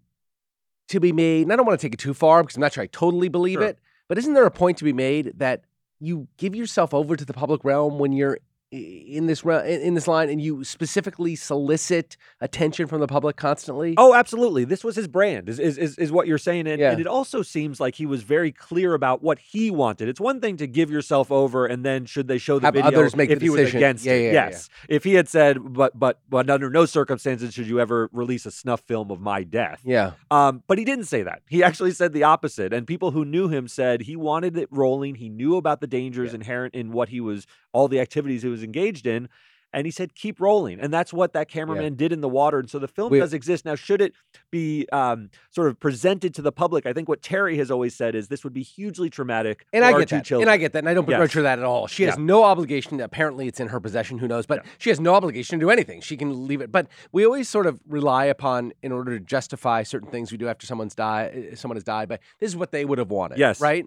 to 0.88 0.98
be 1.00 1.12
made? 1.12 1.42
And 1.42 1.52
I 1.52 1.56
don't 1.56 1.66
want 1.66 1.78
to 1.80 1.86
take 1.86 1.94
it 1.94 2.00
too 2.00 2.14
far 2.14 2.42
because 2.42 2.56
I'm 2.56 2.60
not 2.62 2.72
sure 2.72 2.82
I 2.82 2.86
totally 2.88 3.28
believe 3.28 3.58
Sure. 3.60 3.68
it. 3.68 3.78
But 4.08 4.18
isn't 4.18 4.34
there 4.34 4.44
a 4.46 4.50
point 4.50 4.78
to 4.78 4.84
be 4.84 4.92
made 4.92 5.32
that 5.36 5.62
you 6.00 6.28
give 6.36 6.54
yourself 6.54 6.92
over 6.92 7.16
to 7.16 7.24
the 7.24 7.32
public 7.32 7.64
realm 7.64 7.98
when 7.98 8.12
you're 8.12 8.38
in 8.76 9.26
this 9.26 9.42
in 9.44 9.94
this 9.94 10.06
line, 10.08 10.28
and 10.28 10.40
you 10.40 10.64
specifically 10.64 11.36
solicit 11.36 12.16
attention 12.40 12.86
from 12.86 13.00
the 13.00 13.06
public 13.06 13.36
constantly? 13.36 13.94
Oh, 13.96 14.14
absolutely. 14.14 14.64
This 14.64 14.84
was 14.84 14.96
his 14.96 15.08
brand, 15.08 15.48
is 15.48 15.58
is 15.58 15.78
is, 15.78 16.12
what 16.12 16.26
you're 16.26 16.38
saying. 16.38 16.66
And, 16.66 16.80
Yeah. 16.80 16.92
and 16.92 17.00
it 17.00 17.06
also 17.06 17.42
seems 17.42 17.80
like 17.80 17.94
he 17.96 18.06
was 18.06 18.22
very 18.22 18.52
clear 18.52 18.94
about 18.94 19.22
what 19.22 19.38
he 19.38 19.70
wanted. 19.70 20.08
It's 20.08 20.20
one 20.20 20.40
thing 20.40 20.56
to 20.58 20.66
give 20.66 20.90
yourself 20.90 21.30
over 21.32 21.66
and 21.66 21.84
then 21.84 22.06
should 22.06 22.28
they 22.28 22.38
show 22.38 22.58
the 22.58 22.66
Have 22.66 22.74
video 22.74 22.88
others 22.88 23.16
make 23.16 23.28
the 23.28 23.36
if 23.36 23.42
he 23.42 23.50
was 23.50 23.74
against 23.74 24.04
yeah, 24.04 24.14
yeah, 24.14 24.32
yes. 24.32 24.68
If 24.88 25.04
he 25.04 25.14
had 25.14 25.28
said, 25.28 25.58
but 25.72 25.98
but 25.98 26.20
but 26.28 26.48
under 26.50 26.70
no 26.70 26.86
circumstances 26.86 27.54
should 27.54 27.66
you 27.66 27.80
ever 27.80 28.08
release 28.12 28.46
a 28.46 28.50
snuff 28.50 28.80
film 28.80 29.10
of 29.10 29.20
my 29.20 29.42
death. 29.42 29.80
yeah. 29.84 30.12
Um, 30.30 30.62
but 30.66 30.78
he 30.78 30.84
didn't 30.84 31.04
say 31.06 31.22
that. 31.22 31.42
He 31.48 31.62
actually 31.62 31.92
said 31.92 32.12
the 32.12 32.22
opposite. 32.22 32.72
And 32.72 32.86
people 32.86 33.10
who 33.12 33.24
knew 33.24 33.48
him 33.48 33.68
said 33.68 34.02
he 34.02 34.16
wanted 34.16 34.56
it 34.56 34.68
rolling. 34.70 35.16
He 35.16 35.28
knew 35.28 35.56
about 35.56 35.80
the 35.80 35.86
dangers 35.86 36.34
inherent 36.34 36.74
in 36.74 36.92
what 36.92 37.08
he 37.08 37.20
was, 37.20 37.46
all 37.72 37.88
the 37.88 38.00
activities 38.00 38.42
he 38.42 38.48
was 38.48 38.62
engaged 38.66 39.06
in. 39.06 39.28
and 39.72 39.84
he 39.84 39.90
said, 39.90 40.14
"Keep 40.14 40.40
rolling," 40.40 40.80
and 40.80 40.90
that's 40.94 41.12
what 41.12 41.32
that 41.34 41.48
cameraman 41.50 41.96
did 41.96 42.10
in 42.10 42.20
the 42.22 42.28
water. 42.28 42.58
And 42.60 42.70
so 42.70 42.78
the 42.78 42.88
film 42.88 43.10
We- 43.10 43.18
does 43.18 43.34
exist 43.34 43.64
now. 43.66 43.74
Should 43.74 44.00
it 44.00 44.14
be 44.50 44.86
um, 44.90 45.28
sort 45.50 45.68
of 45.68 45.78
presented 45.78 46.32
to 46.36 46.40
the 46.40 46.52
public? 46.52 46.86
I 46.86 46.92
think 46.94 47.08
what 47.10 47.20
Terri 47.20 47.56
has 47.58 47.70
always 47.70 47.94
said 47.94 48.14
is 48.14 48.28
this 48.28 48.42
would 48.44 48.54
be 48.54 48.62
hugely 48.62 49.10
traumatic. 49.10 49.66
And 49.74 49.82
for 49.84 49.88
I 49.88 49.98
get 49.98 50.08
two 50.08 50.16
that. 50.16 50.24
children. 50.24 50.48
And 50.48 50.50
I 50.54 50.56
get 50.56 50.72
that. 50.72 50.78
And 50.78 50.88
I 50.88 50.94
don't 50.94 51.04
Yes. 51.06 51.16
begrudge 51.16 51.32
her 51.34 51.42
that 51.42 51.58
at 51.58 51.64
all. 51.64 51.88
She 51.88 52.04
has 52.04 52.16
no 52.16 52.44
obligation. 52.44 53.00
Apparently, 53.00 53.48
it's 53.48 53.60
in 53.60 53.68
her 53.68 53.80
possession. 53.80 54.18
Who 54.18 54.28
knows? 54.28 54.46
But 54.46 54.64
she 54.78 54.88
has 54.88 55.00
no 55.00 55.14
obligation 55.14 55.58
to 55.58 55.64
do 55.66 55.70
anything. 55.70 56.00
She 56.00 56.16
can 56.16 56.46
leave 56.46 56.62
it. 56.62 56.72
But 56.72 56.86
we 57.12 57.26
always 57.26 57.46
sort 57.48 57.66
of 57.66 57.78
rely 57.86 58.26
upon, 58.26 58.72
in 58.82 58.92
order 58.92 59.18
to 59.18 59.22
justify 59.22 59.82
certain 59.82 60.08
things 60.08 60.30
we 60.32 60.38
do 60.38 60.48
after 60.48 60.64
someone's 60.66 60.94
died, 60.94 61.58
someone 61.58 61.76
has 61.76 61.84
died. 61.84 62.08
But 62.08 62.20
this 62.38 62.48
is 62.48 62.56
what 62.56 62.70
they 62.70 62.84
would 62.86 62.98
have 62.98 63.10
wanted. 63.10 63.36
Yes. 63.36 63.60
Right. 63.60 63.84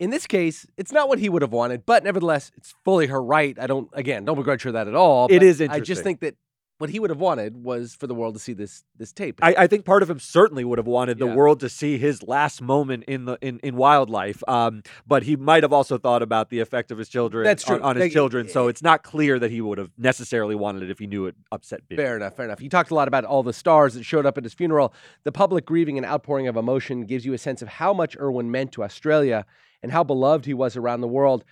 In 0.00 0.10
this 0.10 0.26
case, 0.26 0.66
it's 0.76 0.90
not 0.92 1.08
what 1.08 1.18
he 1.20 1.28
would 1.28 1.42
have 1.42 1.52
wanted, 1.52 1.86
but 1.86 2.02
nevertheless, 2.02 2.50
it's 2.56 2.74
fully 2.84 3.06
her 3.06 3.22
right. 3.22 3.56
I 3.58 3.66
don't, 3.68 3.88
again, 3.92 4.24
don't 4.24 4.36
begrudge 4.36 4.62
her 4.64 4.72
that 4.72 4.88
at 4.88 4.94
all. 4.94 5.28
It 5.30 5.42
is 5.42 5.60
I 5.60 5.64
interesting. 5.64 5.84
just 5.84 6.02
think 6.02 6.20
that 6.20 6.34
what 6.78 6.90
he 6.90 6.98
would 6.98 7.10
have 7.10 7.20
wanted 7.20 7.62
was 7.62 7.94
for 7.94 8.08
the 8.08 8.14
world 8.16 8.34
to 8.34 8.40
see 8.40 8.52
this 8.52 8.82
this 8.96 9.12
tape. 9.12 9.38
I, 9.40 9.54
I 9.56 9.66
think 9.68 9.84
part 9.84 10.02
of 10.02 10.10
him 10.10 10.18
certainly 10.18 10.64
would 10.64 10.78
have 10.78 10.88
wanted 10.88 11.18
the 11.20 11.28
Yeah. 11.28 11.34
world 11.36 11.60
to 11.60 11.68
see 11.68 11.98
his 11.98 12.24
last 12.24 12.60
moment 12.60 13.04
in 13.04 13.26
the 13.26 13.38
in, 13.40 13.60
in 13.60 13.76
wildlife. 13.76 14.42
Um, 14.48 14.82
but 15.06 15.22
he 15.22 15.36
might 15.36 15.62
have 15.62 15.72
also 15.72 15.96
thought 15.98 16.20
about 16.20 16.50
the 16.50 16.58
effect 16.58 16.90
of 16.90 16.98
his 16.98 17.08
children 17.08 17.44
That's 17.44 17.62
on, 17.70 17.76
true. 17.78 17.86
on 17.86 17.94
his 17.94 18.06
Like, 18.06 18.12
children. 18.12 18.48
So 18.48 18.66
it's 18.66 18.82
not 18.82 19.04
clear 19.04 19.38
that 19.38 19.52
he 19.52 19.60
would 19.60 19.78
have 19.78 19.92
necessarily 19.96 20.56
wanted 20.56 20.82
it 20.82 20.90
if 20.90 20.98
he 20.98 21.06
knew 21.06 21.26
it 21.26 21.36
upset 21.52 21.88
Bindi. 21.88 21.94
Fair 21.96 22.16
enough, 22.16 22.34
fair 22.34 22.46
enough. 22.46 22.60
You 22.60 22.68
talked 22.68 22.90
a 22.90 22.94
lot 22.96 23.06
about 23.06 23.24
all 23.24 23.44
the 23.44 23.52
stars 23.52 23.94
that 23.94 24.02
showed 24.04 24.26
up 24.26 24.36
at 24.36 24.42
his 24.42 24.52
funeral. 24.52 24.92
The 25.22 25.32
public 25.32 25.64
grieving 25.64 25.96
and 25.96 26.04
outpouring 26.04 26.48
of 26.48 26.56
emotion 26.56 27.02
gives 27.06 27.24
you 27.24 27.34
a 27.34 27.38
sense 27.38 27.62
of 27.62 27.68
how 27.68 27.94
much 27.94 28.16
Irwin 28.18 28.50
meant 28.50 28.72
to 28.72 28.82
Australia 28.82 29.46
and 29.84 29.92
how 29.92 30.02
beloved 30.02 30.46
he 30.46 30.54
was 30.54 30.78
around 30.78 31.02
the 31.02 31.06
world. 31.06 31.44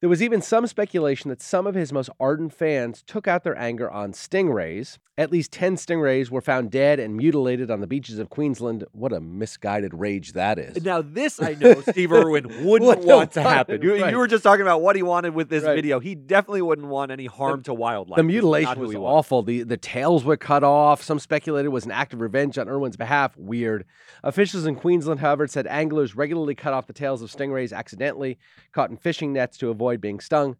There 0.00 0.08
was 0.08 0.22
even 0.22 0.40
some 0.40 0.66
speculation 0.66 1.28
that 1.28 1.42
some 1.42 1.66
of 1.66 1.74
his 1.74 1.92
most 1.92 2.08
ardent 2.18 2.54
fans 2.54 3.02
took 3.06 3.28
out 3.28 3.44
their 3.44 3.58
anger 3.58 3.90
on 3.90 4.12
stingrays. 4.12 4.96
At 5.18 5.30
least 5.30 5.52
10 5.52 5.76
stingrays 5.76 6.30
were 6.30 6.40
found 6.40 6.70
dead 6.70 6.98
and 6.98 7.14
mutilated 7.14 7.70
on 7.70 7.82
the 7.82 7.86
beaches 7.86 8.18
of 8.18 8.30
Queensland. 8.30 8.84
What 8.92 9.12
a 9.12 9.20
misguided 9.20 9.92
rage 9.92 10.32
that 10.32 10.58
is. 10.58 10.82
Now 10.82 11.02
this 11.02 11.42
I 11.42 11.52
know 11.52 11.82
Steve 11.82 12.10
Irwin 12.12 12.46
wouldn't 12.64 13.04
want 13.04 13.32
to 13.32 13.42
happen. 13.42 13.82
You, 13.82 14.00
right. 14.00 14.10
you 14.10 14.16
were 14.16 14.26
just 14.26 14.42
talking 14.42 14.62
about 14.62 14.80
what 14.80 14.96
he 14.96 15.02
wanted 15.02 15.34
with 15.34 15.50
this 15.50 15.64
Right. 15.64 15.74
video. 15.74 16.00
He 16.00 16.14
definitely 16.14 16.62
wouldn't 16.62 16.88
want 16.88 17.10
any 17.12 17.26
harm 17.26 17.62
to 17.64 17.74
wildlife. 17.74 18.16
The 18.16 18.22
This 18.22 18.30
is 18.36 18.42
not 18.42 18.42
mutilation 18.42 18.80
was 18.80 18.94
was. 18.94 19.04
awful. 19.04 19.42
The 19.42 19.64
the 19.64 19.76
tails 19.76 20.24
were 20.24 20.38
cut 20.38 20.64
off. 20.64 21.02
Some 21.02 21.18
speculated 21.18 21.66
it 21.66 21.72
was 21.72 21.84
an 21.84 21.90
act 21.90 22.14
of 22.14 22.22
revenge 22.22 22.56
on 22.56 22.66
Irwin's 22.70 22.96
behalf. 22.96 23.36
Weird. 23.36 23.84
Officials 24.24 24.64
in 24.64 24.76
Queensland, 24.76 25.20
however, 25.20 25.46
said 25.46 25.66
anglers 25.66 26.16
regularly 26.16 26.54
cut 26.54 26.72
off 26.72 26.86
the 26.86 26.94
tails 26.94 27.20
of 27.20 27.30
stingrays 27.30 27.74
accidentally, 27.76 28.38
caught 28.72 28.88
in 28.88 28.96
fishing 28.96 29.34
nets 29.34 29.58
to 29.58 29.68
avoid 29.68 29.89
being 29.96 30.20
stung. 30.20 30.56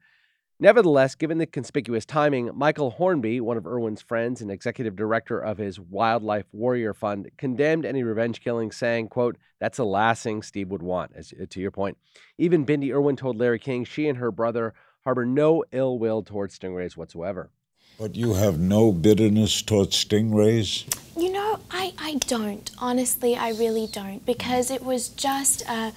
Nevertheless, 0.62 1.14
given 1.14 1.38
the 1.38 1.46
conspicuous 1.46 2.04
timing, 2.04 2.50
Michael 2.54 2.90
Hornby, 2.90 3.40
one 3.40 3.56
of 3.56 3.66
Irwin's 3.66 4.02
friends 4.02 4.42
and 4.42 4.50
executive 4.50 4.94
director 4.94 5.38
of 5.38 5.56
his 5.56 5.80
Wildlife 5.80 6.44
Warrior 6.52 6.92
Fund, 6.92 7.30
condemned 7.38 7.87
any 7.87 8.02
revenge 8.02 8.42
killing, 8.42 8.70
saying, 8.70 9.08
quote, 9.08 9.38
that's 9.58 9.78
the 9.78 9.87
last 9.87 10.22
thing 10.22 10.42
Steve 10.42 10.68
would 10.68 10.82
want, 10.82 11.12
as, 11.14 11.32
uh, 11.40 11.46
to 11.49 11.60
your 11.60 11.70
point. 11.70 11.96
Even 12.37 12.66
Bindi 12.66 12.92
Irwin 12.92 13.16
told 13.16 13.38
Larry 13.38 13.58
King 13.58 13.84
she 13.84 14.06
and 14.06 14.18
her 14.18 14.30
brother 14.30 14.75
harbor 15.04 15.25
no 15.25 15.64
ill 15.72 15.99
will 15.99 16.22
towards 16.22 16.58
stingrays 16.58 16.94
whatsoever. 16.94 17.50
But 17.99 18.14
you 18.14 18.34
have 18.34 18.58
no 18.58 18.92
bitterness 18.92 19.62
towards 19.62 20.02
stingrays? 20.02 20.84
You 21.16 21.32
know, 21.32 21.58
I, 21.70 21.92
I 21.99 22.14
don't. 22.26 22.70
Honestly, 22.78 23.37
I 23.37 23.50
really 23.50 23.87
don't. 23.87 24.25
Because 24.25 24.70
it 24.70 24.82
was 24.82 25.08
just 25.08 25.62
a 25.68 25.92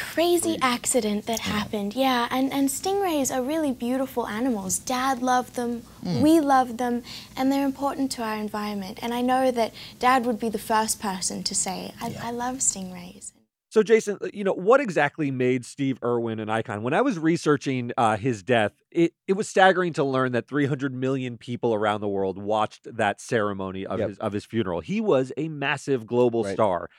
crazy 0.00 0.58
accident 0.62 1.26
that 1.26 1.40
happened. 1.40 1.94
Yeah, 1.94 2.26
and, 2.30 2.52
and 2.52 2.68
stingrays 2.68 3.34
are 3.34 3.42
really 3.42 3.72
beautiful 3.72 4.26
animals. 4.26 4.78
Dad 4.78 5.22
loved 5.22 5.54
them, 5.54 5.82
we 6.02 6.40
love 6.40 6.76
them, 6.78 7.02
and 7.36 7.50
they're 7.52 7.64
important 7.66 8.10
to 8.12 8.22
our 8.22 8.36
environment. 8.36 8.98
And 9.02 9.12
I 9.14 9.20
know 9.20 9.50
that 9.50 9.72
Dad 9.98 10.24
would 10.26 10.40
be 10.40 10.48
the 10.48 10.58
first 10.58 11.00
person 11.00 11.42
to 11.44 11.54
say, 11.54 11.92
I, 12.00 12.14
I 12.22 12.30
love 12.30 12.56
stingrays. 12.56 13.32
So, 13.72 13.84
Jason, 13.84 14.18
uh, 14.20 14.26
you 14.34 14.42
know, 14.42 14.52
what 14.52 14.80
exactly 14.80 15.30
made 15.30 15.64
Steve 15.64 15.96
Irwin 16.02 16.40
an 16.40 16.50
icon? 16.50 16.82
When 16.82 16.92
I 16.92 17.02
was 17.02 17.20
researching 17.20 17.92
uh, 17.96 18.16
his 18.16 18.42
death, 18.42 18.72
it, 18.90 19.12
it 19.28 19.34
was 19.34 19.48
staggering 19.48 19.92
to 19.92 20.02
learn 20.02 20.32
that 20.32 20.48
300 20.48 20.92
million 20.92 21.38
people 21.38 21.72
around 21.72 22.00
the 22.00 22.08
world 22.08 22.36
watched 22.36 22.88
that 22.96 23.20
ceremony 23.20 23.86
of, 23.86 24.00
Yep. 24.00 24.08
his, 24.08 24.18
of 24.18 24.32
his 24.32 24.44
funeral. 24.44 24.80
He 24.80 25.00
was 25.00 25.32
a 25.36 25.48
massive 25.48 26.04
global 26.04 26.42
Right. 26.42 26.54
star. 26.54 26.90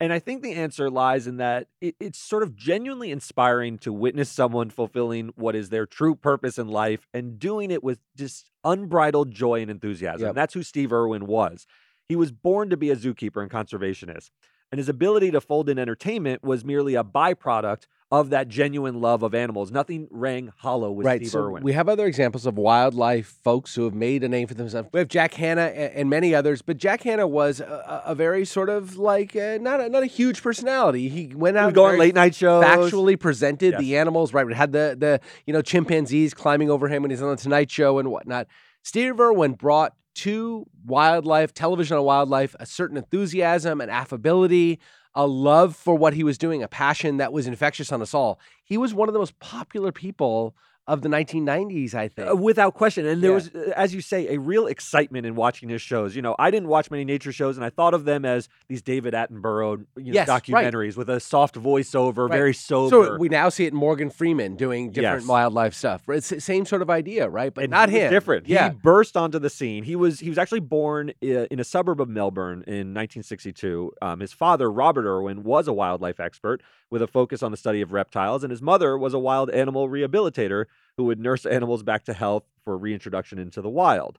And 0.00 0.12
I 0.12 0.20
think 0.20 0.42
the 0.42 0.54
answer 0.54 0.90
lies 0.90 1.26
in 1.26 1.38
that 1.38 1.68
it, 1.80 1.96
it's 1.98 2.18
sort 2.18 2.42
of 2.42 2.54
genuinely 2.54 3.10
inspiring 3.10 3.78
to 3.78 3.92
witness 3.92 4.30
someone 4.30 4.70
fulfilling 4.70 5.32
what 5.34 5.56
is 5.56 5.70
their 5.70 5.86
true 5.86 6.14
purpose 6.14 6.56
in 6.56 6.68
life 6.68 7.08
and 7.12 7.38
doing 7.38 7.70
it 7.70 7.82
with 7.82 7.98
just 8.16 8.50
unbridled 8.62 9.32
joy 9.32 9.60
and 9.60 9.70
enthusiasm. 9.70 10.20
Yep. 10.20 10.28
And 10.28 10.36
that's 10.36 10.54
who 10.54 10.62
Steve 10.62 10.92
Irwin 10.92 11.26
was. 11.26 11.66
He 12.08 12.16
was 12.16 12.30
born 12.30 12.70
to 12.70 12.76
be 12.76 12.90
a 12.90 12.96
zookeeper 12.96 13.42
and 13.42 13.50
conservationist 13.50 14.30
and 14.70 14.78
his 14.78 14.88
ability 14.88 15.30
to 15.30 15.40
fold 15.40 15.68
in 15.68 15.78
entertainment 15.78 16.42
was 16.42 16.64
merely 16.64 16.94
a 16.94 17.04
byproduct 17.04 17.86
of 18.10 18.30
that 18.30 18.48
genuine 18.48 19.00
love 19.00 19.22
of 19.22 19.34
animals. 19.34 19.70
Nothing 19.70 20.08
rang 20.10 20.50
hollow 20.56 20.90
with 20.90 21.06
right. 21.06 21.20
Steve 21.20 21.30
so 21.30 21.40
Irwin. 21.40 21.62
we 21.62 21.74
have 21.74 21.88
other 21.88 22.06
examples 22.06 22.46
of 22.46 22.56
wildlife 22.56 23.36
folks 23.44 23.74
who 23.74 23.84
have 23.84 23.94
made 23.94 24.24
a 24.24 24.28
name 24.28 24.48
for 24.48 24.54
themselves. 24.54 24.88
We 24.92 24.98
have 24.98 25.08
Jack 25.08 25.34
Hanna 25.34 25.62
and, 25.62 26.08
many 26.08 26.34
others, 26.34 26.62
but 26.62 26.78
Jack 26.78 27.02
Hanna 27.02 27.26
was 27.26 27.60
a, 27.60 28.02
a 28.06 28.14
very 28.14 28.46
sort 28.46 28.70
of 28.70 28.96
like 28.96 29.36
uh, 29.36 29.58
not 29.60 29.80
a, 29.80 29.88
not 29.90 30.02
a 30.02 30.06
huge 30.06 30.42
personality. 30.42 31.10
He 31.10 31.34
went 31.34 31.58
out 31.58 31.66
would 31.66 31.74
go 31.74 31.84
on 31.84 31.90
very 31.90 32.00
late 32.00 32.14
night 32.14 32.34
shows. 32.34 32.64
factually 32.64 33.18
presented 33.18 33.76
the 33.78 33.98
animals. 33.98 34.32
Right, 34.32 34.46
we 34.46 34.54
had 34.54 34.72
the 34.72 34.96
the 34.98 35.20
you 35.44 35.52
know 35.52 35.60
chimpanzees 35.60 36.32
climbing 36.32 36.70
over 36.70 36.88
him 36.88 37.02
when 37.02 37.10
he's 37.10 37.22
on 37.22 37.30
the 37.30 37.36
Tonight 37.36 37.70
Show 37.70 37.98
and 37.98 38.10
whatnot. 38.10 38.46
Steve 38.82 39.20
Irwin 39.20 39.52
brought 39.52 39.94
to 40.14 40.66
wildlife, 40.86 41.52
television 41.52 41.98
on 41.98 42.04
wildlife, 42.04 42.56
a 42.58 42.66
certain 42.66 42.96
enthusiasm 42.96 43.80
and 43.80 43.90
affability, 43.90 44.80
a 45.18 45.26
love 45.26 45.74
for 45.74 45.96
what 45.96 46.14
he 46.14 46.22
was 46.22 46.38
doing, 46.38 46.62
a 46.62 46.68
passion 46.68 47.16
that 47.16 47.32
was 47.32 47.48
infectious 47.48 47.90
on 47.90 48.00
us 48.00 48.14
all. 48.14 48.38
He 48.62 48.78
was 48.78 48.94
one 48.94 49.08
of 49.08 49.12
the 49.12 49.18
most 49.18 49.36
popular 49.40 49.90
people 49.90 50.54
of 50.88 51.02
the 51.02 51.08
1990s, 51.08 51.94
I 51.94 52.08
think. 52.08 52.30
Uh, 52.30 52.34
without 52.34 52.74
question. 52.74 53.06
And 53.06 53.22
there 53.22 53.30
Yeah. 53.30 53.34
was, 53.34 53.54
uh, 53.54 53.72
as 53.76 53.94
you 53.94 54.00
say, 54.00 54.34
a 54.34 54.38
real 54.40 54.66
excitement 54.66 55.26
in 55.26 55.34
watching 55.36 55.68
his 55.68 55.82
shows. 55.82 56.16
You 56.16 56.22
know, 56.22 56.34
I 56.38 56.50
didn't 56.50 56.68
watch 56.68 56.90
many 56.90 57.04
nature 57.04 57.30
shows, 57.30 57.56
and 57.58 57.64
I 57.64 57.68
thought 57.70 57.92
of 57.94 58.04
them 58.06 58.24
as 58.24 58.48
these 58.68 58.80
David 58.82 59.12
Attenborough 59.14 59.84
you 59.96 60.04
know, 60.04 60.12
Yes, 60.14 60.28
right. 60.28 60.42
documentaries 60.42 60.96
with 60.96 61.10
a 61.10 61.20
soft 61.20 61.56
voiceover, 61.56 62.28
Right. 62.28 62.36
very 62.36 62.54
sober. 62.54 62.88
So 62.88 63.16
we 63.18 63.28
now 63.28 63.50
see 63.50 63.66
it 63.66 63.72
in 63.74 63.78
Morgan 63.78 64.08
Freeman 64.08 64.56
doing 64.56 64.90
different 64.90 65.22
Yes. 65.22 65.28
wildlife 65.28 65.74
stuff. 65.74 66.02
It's 66.08 66.30
the 66.30 66.40
same 66.40 66.64
sort 66.64 66.80
of 66.80 66.88
idea, 66.88 67.28
right? 67.28 67.52
But 67.52 67.64
and 67.64 67.70
not 67.70 67.90
him. 67.90 68.10
different. 68.10 68.48
Yeah. 68.48 68.70
He 68.70 68.76
burst 68.82 69.14
onto 69.16 69.38
the 69.38 69.50
scene. 69.50 69.84
He 69.84 69.94
was 69.94 70.20
he 70.20 70.30
was 70.30 70.38
actually 70.38 70.60
born 70.60 71.12
in 71.20 71.60
a 71.60 71.64
suburb 71.64 72.00
of 72.00 72.08
Melbourne 72.08 72.64
in 72.66 72.94
1962. 72.94 73.92
Um, 74.00 74.20
his 74.20 74.32
father, 74.32 74.70
Robert 74.72 75.04
Irwin, 75.06 75.42
was 75.44 75.68
a 75.68 75.72
wildlife 75.74 76.18
expert 76.18 76.62
with 76.90 77.02
a 77.02 77.06
focus 77.06 77.42
on 77.42 77.50
the 77.50 77.56
study 77.58 77.82
of 77.82 77.92
reptiles, 77.92 78.42
and 78.42 78.50
his 78.50 78.62
mother 78.62 78.96
was 78.96 79.12
a 79.12 79.18
wild 79.18 79.50
animal 79.50 79.88
rehabilitator 79.88 80.64
who 80.96 81.04
would 81.04 81.20
nurse 81.20 81.46
animals 81.46 81.82
back 81.82 82.04
to 82.04 82.12
health 82.12 82.44
for 82.64 82.76
reintroduction 82.76 83.38
into 83.38 83.62
the 83.62 83.68
wild. 83.68 84.18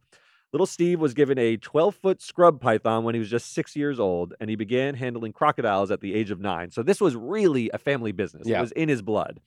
Little 0.52 0.66
Steve 0.66 1.00
was 1.00 1.14
given 1.14 1.38
a 1.38 1.58
12 1.58 1.96
foot 1.96 2.22
scrub 2.22 2.60
python 2.60 3.04
when 3.04 3.14
he 3.14 3.20
was 3.20 3.30
just 3.30 3.54
six 3.54 3.76
years 3.76 4.00
old, 4.00 4.34
and 4.40 4.50
he 4.50 4.56
began 4.56 4.96
handling 4.96 5.32
crocodiles 5.32 5.92
at 5.92 6.02
the 6.02 6.16
age 6.16 6.32
of 6.32 6.40
nine. 6.40 6.72
So 6.72 6.82
this 6.82 7.00
was 7.00 7.16
really 7.16 7.70
a 7.72 7.78
family 7.78 8.12
business. 8.12 8.48
Yeah. 8.48 8.58
It 8.58 8.62
was 8.62 8.72
in 8.72 8.90
his 8.90 9.02
blood. 9.04 9.40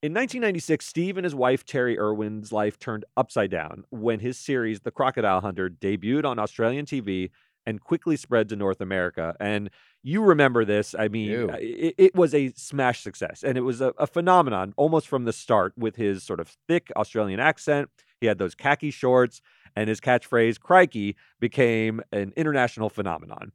In 0.00 0.14
1996, 0.14 0.86
Steve 0.86 1.16
and 1.16 1.24
his 1.24 1.34
wife 1.34 1.66
Terri 1.66 1.98
Irwin's 1.98 2.52
life 2.52 2.78
turned 2.78 3.04
upside 3.16 3.50
down 3.50 3.84
when 3.90 4.20
his 4.20 4.38
series, 4.38 4.80
The 4.80 4.92
Crocodile 4.92 5.40
Hunter, 5.40 5.68
debuted 5.68 6.24
on 6.24 6.38
Australian 6.38 6.86
TV 6.86 7.30
and 7.68 7.82
quickly 7.82 8.16
spread 8.16 8.48
to 8.48 8.56
North 8.56 8.80
America. 8.80 9.36
And 9.38 9.68
you 10.02 10.22
remember 10.22 10.64
this. 10.64 10.94
I 10.98 11.08
mean, 11.08 11.50
it, 11.60 11.94
it 11.98 12.14
was 12.14 12.34
a 12.34 12.50
smash 12.56 13.02
success 13.02 13.44
and 13.44 13.58
it 13.58 13.60
was 13.60 13.82
a, 13.82 13.92
a 13.98 14.06
phenomenon 14.06 14.72
almost 14.78 15.06
from 15.06 15.26
the 15.26 15.34
start 15.34 15.74
with 15.76 15.96
his 15.96 16.22
sort 16.22 16.40
of 16.40 16.56
thick 16.66 16.90
Australian 16.96 17.40
accent. 17.40 17.90
He 18.22 18.26
had 18.26 18.38
those 18.38 18.54
khaki 18.54 18.90
shorts, 18.90 19.42
and 19.76 19.88
his 19.88 20.00
catchphrase, 20.00 20.58
crikey, 20.58 21.14
became 21.38 22.00
an 22.10 22.32
international 22.36 22.88
phenomenon. 22.88 23.52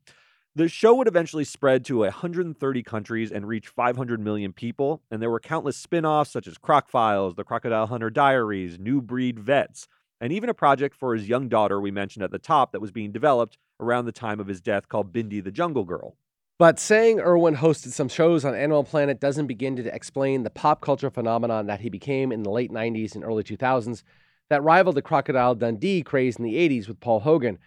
The 0.56 0.70
show 0.70 0.94
would 0.94 1.08
eventually 1.08 1.44
spread 1.44 1.84
to 1.86 1.98
130 1.98 2.84
countries 2.84 3.32
and 3.32 3.48
reach 3.48 3.68
500 3.68 4.22
million 4.22 4.54
people, 4.54 5.02
and 5.10 5.22
there 5.22 5.32
were 5.32 5.40
countless 5.40 5.76
spin 5.76 6.06
offs 6.06 6.32
such 6.32 6.48
as 6.48 6.60
Croc 6.60 6.88
Files, 6.88 7.34
The 7.34 7.44
Crocodile 7.44 7.88
Hunter 7.88 8.12
Diaries, 8.12 8.78
New 8.80 9.02
Breed 9.02 9.40
Vets, 9.40 9.88
and 10.24 10.32
even 10.32 10.48
a 10.48 10.54
project 10.54 10.96
for 10.96 11.14
his 11.14 11.28
young 11.28 11.50
daughter 11.50 11.82
we 11.82 11.92
mentioned 11.92 12.24
at 12.24 12.32
the 12.32 12.40
top 12.40 12.72
that 12.72 12.80
was 12.80 12.92
being 12.92 13.12
developed 13.12 13.58
around 13.82 14.06
the 14.06 14.12
time 14.14 14.40
of 14.40 14.48
his 14.48 14.62
death 14.62 14.88
called 14.88 15.12
Bindi 15.12 15.44
the 15.44 15.52
Jungle 15.52 15.84
Girl. 15.84 16.16
But 16.58 16.80
saying 16.80 17.20
Irwin 17.20 17.58
hosted 17.58 17.92
some 17.92 18.08
shows 18.08 18.46
on 18.46 18.56
Animal 18.56 18.86
Planet 18.86 19.20
doesn't 19.20 19.48
begin 19.48 19.76
to 19.76 19.94
explain 19.94 20.44
the 20.44 20.50
pop 20.50 20.80
culture 20.80 21.10
phenomenon 21.10 21.66
that 21.68 21.82
he 21.82 21.90
became 21.90 22.32
in 22.32 22.44
the 22.44 22.52
late 22.52 22.72
90s 22.72 23.16
and 23.16 23.26
early 23.26 23.44
2000s 23.44 24.04
that 24.50 24.64
rivaled 24.64 24.96
the 24.96 25.02
Crocodile 25.02 25.56
Dundee 25.56 26.04
craze 26.04 26.38
in 26.38 26.46
the 26.46 26.56
80s 26.56 26.88
with 26.88 27.02
Paul 27.02 27.20
Hogan. 27.20 27.60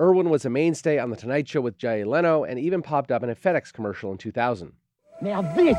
Irwin 0.00 0.30
was 0.30 0.44
a 0.44 0.50
mainstay 0.50 0.98
on 0.98 1.10
The 1.10 1.16
Tonight 1.16 1.46
Show 1.48 1.60
with 1.60 1.78
Jay 1.78 2.02
Leno 2.02 2.42
and 2.42 2.58
even 2.58 2.82
popped 2.82 3.12
up 3.12 3.22
in 3.22 3.30
a 3.30 3.36
FedEx 3.36 3.72
commercial 3.72 4.10
in 4.10 4.18
2000. 4.18 4.72
Now 5.22 5.42
this 5.42 5.76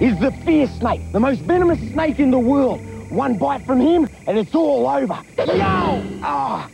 is 0.00 0.18
the 0.18 0.32
fierce 0.46 0.70
snake, 0.78 1.12
the 1.12 1.20
most 1.20 1.40
venomous 1.42 1.80
snake 1.92 2.20
in 2.20 2.30
the 2.30 2.38
world. 2.38 2.80
One 3.14 3.38
bite 3.38 3.64
from 3.64 3.80
him 3.80 4.08
and 4.26 4.36
it's 4.36 4.54
all 4.54 4.88
over. 4.88 5.20
Yo! 5.38 6.02
Oh, 6.24 6.68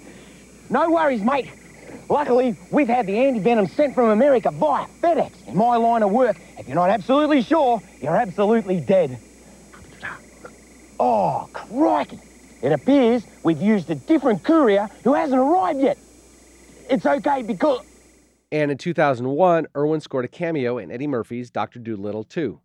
no 0.70 0.90
worries, 0.90 1.20
mate. 1.22 1.50
Luckily, 2.08 2.56
we've 2.70 2.88
had 2.88 3.06
the 3.06 3.16
anti-venom 3.18 3.68
sent 3.68 3.94
from 3.94 4.08
America 4.08 4.50
via 4.50 4.86
FedEx. 5.02 5.46
In 5.46 5.56
my 5.56 5.76
line 5.76 6.02
of 6.02 6.10
work, 6.10 6.40
if 6.58 6.66
you're 6.66 6.74
not 6.74 6.88
absolutely 6.88 7.42
sure, 7.42 7.82
you're 8.00 8.16
absolutely 8.16 8.80
dead. 8.80 9.18
Oh, 10.98 11.48
crikey. 11.52 12.20
It 12.62 12.72
appears 12.72 13.22
we've 13.42 13.60
used 13.60 13.90
a 13.90 13.94
different 13.94 14.42
courier 14.42 14.88
who 15.04 15.14
hasn't 15.14 15.40
arrived 15.40 15.80
yet. 15.80 15.98
It's 16.88 17.04
okay 17.06 17.42
because... 17.42 17.84
And 18.50 18.70
in 18.70 18.78
2001, 18.78 19.66
Irwin 19.76 20.00
scored 20.00 20.24
a 20.24 20.28
cameo 20.28 20.78
in 20.78 20.90
Eddie 20.90 21.06
Murphy's 21.06 21.50
Dr. 21.50 21.78
Dolittle 21.78 22.24
2. 22.24 22.60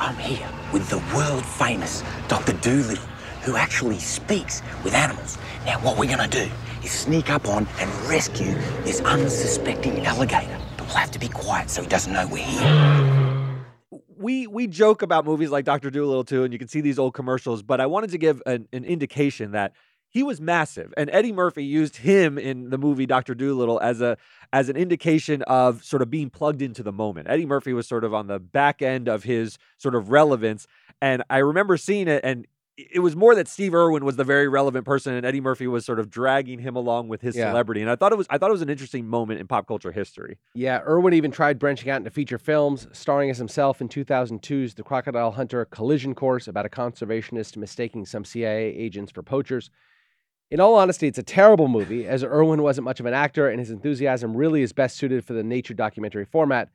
I'm 0.00 0.16
here 0.16 0.48
with 0.72 0.88
the 0.88 0.96
world 1.14 1.44
famous 1.44 2.02
Dr. 2.26 2.54
Dolittle, 2.54 3.04
who 3.42 3.56
actually 3.56 3.98
speaks 3.98 4.62
with 4.82 4.94
animals. 4.94 5.36
Now, 5.66 5.78
what 5.80 5.98
we're 5.98 6.08
to 6.16 6.26
do 6.26 6.50
is 6.82 6.90
sneak 6.90 7.28
up 7.28 7.46
on 7.46 7.68
and 7.78 7.90
rescue 8.08 8.54
this 8.84 9.02
unsuspecting 9.02 10.06
alligator. 10.06 10.58
But 10.78 10.86
we'll 10.86 10.96
have 10.96 11.10
to 11.10 11.18
be 11.18 11.28
quiet 11.28 11.68
so 11.68 11.82
he 11.82 11.88
doesn't 11.88 12.14
know 12.14 12.26
we're 12.26 12.42
here. 12.42 13.20
we 14.16 14.46
we 14.46 14.66
joke 14.66 15.02
about 15.02 15.26
movies 15.26 15.50
like 15.50 15.66
Doctor 15.66 15.90
Dolittle 15.90 16.24
too, 16.24 16.44
and 16.44 16.52
you 16.54 16.58
can 16.58 16.68
see 16.68 16.80
these 16.80 16.98
old 16.98 17.12
commercials. 17.12 17.62
But 17.62 17.82
I 17.82 17.86
wanted 17.86 18.08
to 18.10 18.18
give 18.18 18.42
an, 18.46 18.68
an 18.72 18.84
indication 18.84 19.52
that 19.52 19.74
he 20.10 20.22
was 20.22 20.40
massive, 20.40 20.92
and 20.96 21.08
Eddie 21.10 21.32
Murphy 21.32 21.64
used 21.64 21.96
him 21.98 22.36
in 22.38 22.70
the 22.70 22.78
movie 22.78 23.06
Doctor 23.06 23.34
Dolittle 23.34 23.80
as 23.80 24.00
a 24.00 24.16
as 24.52 24.68
an 24.68 24.76
indication 24.76 25.42
of 25.42 25.84
sort 25.84 26.02
of 26.02 26.10
being 26.10 26.28
plugged 26.30 26.60
into 26.60 26.82
the 26.82 26.92
moment. 26.92 27.28
Eddie 27.30 27.46
Murphy 27.46 27.72
was 27.72 27.86
sort 27.86 28.04
of 28.04 28.12
on 28.12 28.26
the 28.26 28.38
back 28.40 28.82
end 28.82 29.08
of 29.08 29.22
his 29.24 29.56
sort 29.78 29.94
of 29.94 30.10
relevance, 30.10 30.66
and 31.00 31.22
I 31.30 31.38
remember 31.38 31.76
seeing 31.76 32.08
it, 32.08 32.20
and 32.24 32.46
it 32.76 33.00
was 33.00 33.14
more 33.14 33.34
that 33.34 33.46
Steve 33.46 33.74
Irwin 33.74 34.04
was 34.06 34.16
the 34.16 34.24
very 34.24 34.48
relevant 34.48 34.86
person, 34.86 35.12
and 35.14 35.26
Eddie 35.26 35.40
Murphy 35.40 35.66
was 35.66 35.84
sort 35.84 36.00
of 36.00 36.08
dragging 36.08 36.60
him 36.60 36.76
along 36.76 37.08
with 37.08 37.20
his 37.20 37.36
Yeah. 37.36 37.50
celebrity. 37.50 37.82
And 37.82 37.90
I 37.90 37.94
thought 37.96 38.10
it 38.10 38.16
was 38.18 38.26
I 38.30 38.38
thought 38.38 38.48
it 38.48 38.52
was 38.52 38.62
an 38.62 38.70
interesting 38.70 39.06
moment 39.06 39.38
in 39.38 39.46
pop 39.46 39.66
culture 39.68 39.92
history. 39.92 40.38
Yeah, 40.54 40.80
Irwin 40.86 41.12
even 41.14 41.30
tried 41.30 41.58
branching 41.58 41.90
out 41.90 41.98
into 41.98 42.10
feature 42.10 42.38
films, 42.38 42.88
starring 42.92 43.28
as 43.30 43.38
himself 43.38 43.80
in 43.80 43.88
2002's 43.88 44.74
The 44.74 44.82
Crocodile 44.82 45.32
Hunter 45.32 45.64
Collision 45.66 46.14
Course 46.14 46.48
about 46.48 46.66
a 46.66 46.70
conservationist 46.70 47.56
mistaking 47.56 48.06
some 48.06 48.24
CIA 48.24 48.74
agents 48.74 49.12
for 49.12 49.22
poachers. 49.22 49.70
In 50.50 50.58
all 50.58 50.74
honesty, 50.74 51.06
it's 51.06 51.18
a 51.18 51.22
terrible 51.22 51.68
movie, 51.68 52.08
as 52.08 52.24
Irwin 52.24 52.60
wasn't 52.60 52.84
much 52.84 52.98
of 52.98 53.06
an 53.06 53.14
actor 53.14 53.48
and 53.48 53.60
his 53.60 53.70
enthusiasm 53.70 54.36
really 54.36 54.62
is 54.62 54.72
best 54.72 54.96
suited 54.96 55.24
for 55.24 55.32
the 55.32 55.44
nature 55.44 55.74
documentary 55.74 56.24
format. 56.24 56.68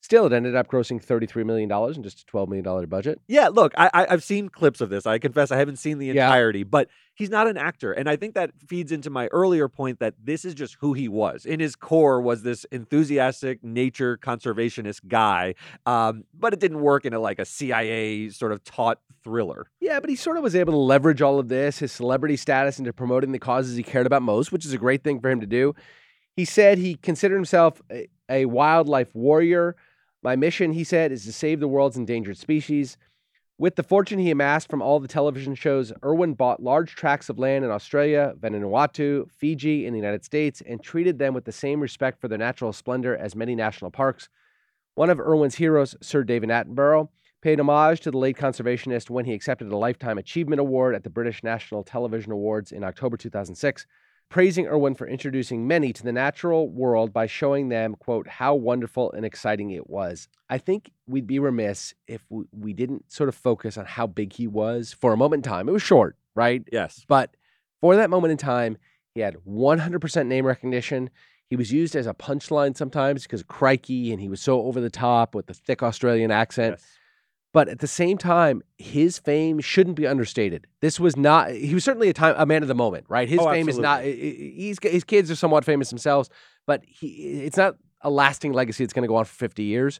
Still, 0.00 0.26
it 0.26 0.32
ended 0.32 0.54
up 0.54 0.68
grossing 0.68 1.04
$33 1.04 1.44
million 1.44 1.70
in 1.94 2.02
just 2.04 2.22
a 2.22 2.24
$12 2.26 2.48
million 2.48 2.86
budget. 2.88 3.20
Yeah, 3.26 3.48
look, 3.48 3.72
I, 3.76 3.90
I 3.92 4.06
I've 4.10 4.22
seen 4.22 4.48
clips 4.48 4.80
of 4.80 4.90
this. 4.90 5.06
I 5.06 5.18
confess 5.18 5.50
I 5.50 5.56
haven't 5.56 5.76
seen 5.78 5.98
the 5.98 6.06
Yeah. 6.06 6.26
entirety, 6.26 6.62
but 6.62 6.88
he's 7.14 7.30
not 7.30 7.48
an 7.48 7.56
actor, 7.56 7.92
and 7.92 8.08
I 8.08 8.14
think 8.14 8.34
that 8.34 8.52
feeds 8.68 8.92
into 8.92 9.10
my 9.10 9.26
earlier 9.32 9.68
point 9.68 9.98
that 9.98 10.14
this 10.22 10.44
is 10.44 10.54
just 10.54 10.76
who 10.80 10.92
he 10.94 11.08
was. 11.08 11.44
In 11.44 11.58
his 11.58 11.74
core, 11.74 12.20
was 12.20 12.44
this 12.44 12.64
enthusiastic 12.70 13.62
nature 13.64 14.16
conservationist 14.16 15.06
guy, 15.08 15.56
um, 15.84 16.24
but 16.32 16.52
it 16.52 16.60
didn't 16.60 16.80
work 16.80 17.04
in 17.04 17.12
a 17.12 17.18
like 17.18 17.40
a 17.40 17.44
CIA 17.44 18.28
sort 18.30 18.52
of 18.52 18.62
taut 18.62 19.00
thriller. 19.24 19.68
Yeah, 19.80 19.98
but 19.98 20.10
he 20.10 20.16
sort 20.16 20.36
of 20.36 20.44
was 20.44 20.54
able 20.54 20.72
to 20.74 20.78
leverage 20.78 21.20
all 21.22 21.40
of 21.40 21.48
this, 21.48 21.80
his 21.80 21.90
celebrity 21.90 22.36
status, 22.36 22.78
into 22.78 22.92
promoting 22.92 23.32
the 23.32 23.38
causes 23.40 23.76
he 23.76 23.82
cared 23.82 24.06
about 24.06 24.22
most, 24.22 24.52
which 24.52 24.64
is 24.64 24.72
a 24.72 24.78
great 24.78 25.02
thing 25.02 25.20
for 25.20 25.28
him 25.28 25.40
to 25.40 25.46
do. 25.46 25.74
He 26.36 26.44
said 26.44 26.78
he 26.78 26.94
considered 26.94 27.34
himself 27.34 27.82
a, 27.90 28.08
a 28.28 28.44
wildlife 28.44 29.12
warrior. 29.12 29.74
My 30.22 30.34
mission, 30.34 30.72
he 30.72 30.84
said, 30.84 31.12
is 31.12 31.24
to 31.24 31.32
save 31.32 31.60
the 31.60 31.68
world's 31.68 31.96
endangered 31.96 32.38
species. 32.38 32.96
With 33.56 33.76
the 33.76 33.82
fortune 33.82 34.18
he 34.18 34.30
amassed 34.30 34.70
from 34.70 34.82
all 34.82 35.00
the 35.00 35.08
television 35.08 35.54
shows, 35.54 35.92
Irwin 36.04 36.34
bought 36.34 36.62
large 36.62 36.94
tracts 36.94 37.28
of 37.28 37.38
land 37.38 37.64
in 37.64 37.70
Australia, 37.70 38.34
Vanuatu, 38.38 39.30
Fiji, 39.30 39.86
and 39.86 39.94
the 39.94 39.98
United 39.98 40.24
States, 40.24 40.62
and 40.66 40.82
treated 40.82 41.18
them 41.18 41.34
with 41.34 41.44
the 41.44 41.52
same 41.52 41.80
respect 41.80 42.20
for 42.20 42.28
their 42.28 42.38
natural 42.38 42.72
splendor 42.72 43.16
as 43.16 43.34
many 43.34 43.54
national 43.54 43.90
parks. 43.90 44.28
One 44.94 45.10
of 45.10 45.20
Irwin's 45.20 45.56
heroes, 45.56 45.96
Sir 46.00 46.24
David 46.24 46.50
Attenborough, 46.50 47.08
paid 47.40 47.60
homage 47.60 48.00
to 48.00 48.10
the 48.10 48.18
late 48.18 48.36
conservationist 48.36 49.10
when 49.10 49.24
he 49.24 49.32
accepted 49.32 49.70
a 49.70 49.76
Lifetime 49.76 50.18
Achievement 50.18 50.60
Award 50.60 50.94
at 50.94 51.04
the 51.04 51.10
British 51.10 51.44
National 51.44 51.84
Television 51.84 52.32
Awards 52.32 52.72
in 52.72 52.82
October 52.82 53.16
2006, 53.16 53.86
praising 54.28 54.66
Irwin 54.66 54.94
for 54.94 55.06
introducing 55.06 55.66
many 55.66 55.92
to 55.92 56.02
the 56.02 56.12
natural 56.12 56.68
world 56.68 57.12
by 57.12 57.26
showing 57.26 57.68
them, 57.68 57.94
quote, 57.94 58.28
how 58.28 58.54
wonderful 58.54 59.10
and 59.12 59.24
exciting 59.24 59.70
it 59.70 59.88
was. 59.88 60.28
I 60.50 60.58
think 60.58 60.90
we'd 61.06 61.26
be 61.26 61.38
remiss 61.38 61.94
if 62.06 62.24
we, 62.28 62.44
we 62.52 62.72
didn't 62.72 63.10
sort 63.10 63.28
of 63.28 63.34
focus 63.34 63.78
on 63.78 63.86
how 63.86 64.06
big 64.06 64.34
he 64.34 64.46
was 64.46 64.92
for 64.92 65.12
a 65.12 65.16
moment 65.16 65.46
in 65.46 65.50
time. 65.50 65.68
It 65.68 65.72
was 65.72 65.82
short, 65.82 66.16
right? 66.34 66.62
Yes. 66.70 67.04
But 67.08 67.36
for 67.80 67.96
that 67.96 68.10
moment 68.10 68.32
in 68.32 68.38
time, 68.38 68.76
he 69.14 69.20
had 69.20 69.36
100% 69.48 70.26
name 70.26 70.46
recognition. 70.46 71.10
He 71.48 71.56
was 71.56 71.72
used 71.72 71.96
as 71.96 72.06
a 72.06 72.14
punchline 72.14 72.76
sometimes 72.76 73.22
because 73.22 73.40
of 73.40 73.48
crikey, 73.48 74.12
and 74.12 74.20
he 74.20 74.28
was 74.28 74.40
so 74.40 74.62
over 74.62 74.80
the 74.80 74.90
top 74.90 75.34
with 75.34 75.46
the 75.46 75.54
thick 75.54 75.82
Australian 75.82 76.30
accent. 76.30 76.76
Yes. 76.78 76.97
But 77.58 77.68
at 77.68 77.80
the 77.80 77.88
same 77.88 78.18
time, 78.18 78.62
his 78.76 79.18
fame 79.18 79.58
shouldn't 79.58 79.96
be 79.96 80.06
understated. 80.06 80.68
This 80.80 81.00
was 81.00 81.16
not. 81.16 81.50
He 81.50 81.74
was 81.74 81.82
certainly 81.82 82.08
a 82.08 82.12
time 82.12 82.36
a 82.38 82.46
man 82.46 82.62
of 82.62 82.68
the 82.68 82.74
moment, 82.76 83.06
right? 83.08 83.28
His 83.28 83.40
Oh, 83.40 83.50
fame 83.50 83.68
is 83.68 83.78
not. 83.78 84.04
He's 84.04 84.78
his 84.80 85.02
kids 85.02 85.28
are 85.28 85.34
somewhat 85.34 85.64
famous 85.64 85.88
themselves, 85.88 86.30
but 86.68 86.84
he 86.86 87.08
it's 87.46 87.56
not 87.56 87.74
a 88.02 88.10
lasting 88.10 88.52
legacy 88.52 88.84
that's 88.84 88.92
going 88.92 89.02
to 89.02 89.08
go 89.08 89.16
on 89.16 89.24
for 89.24 89.34
fifty 89.34 89.64
years. 89.64 89.98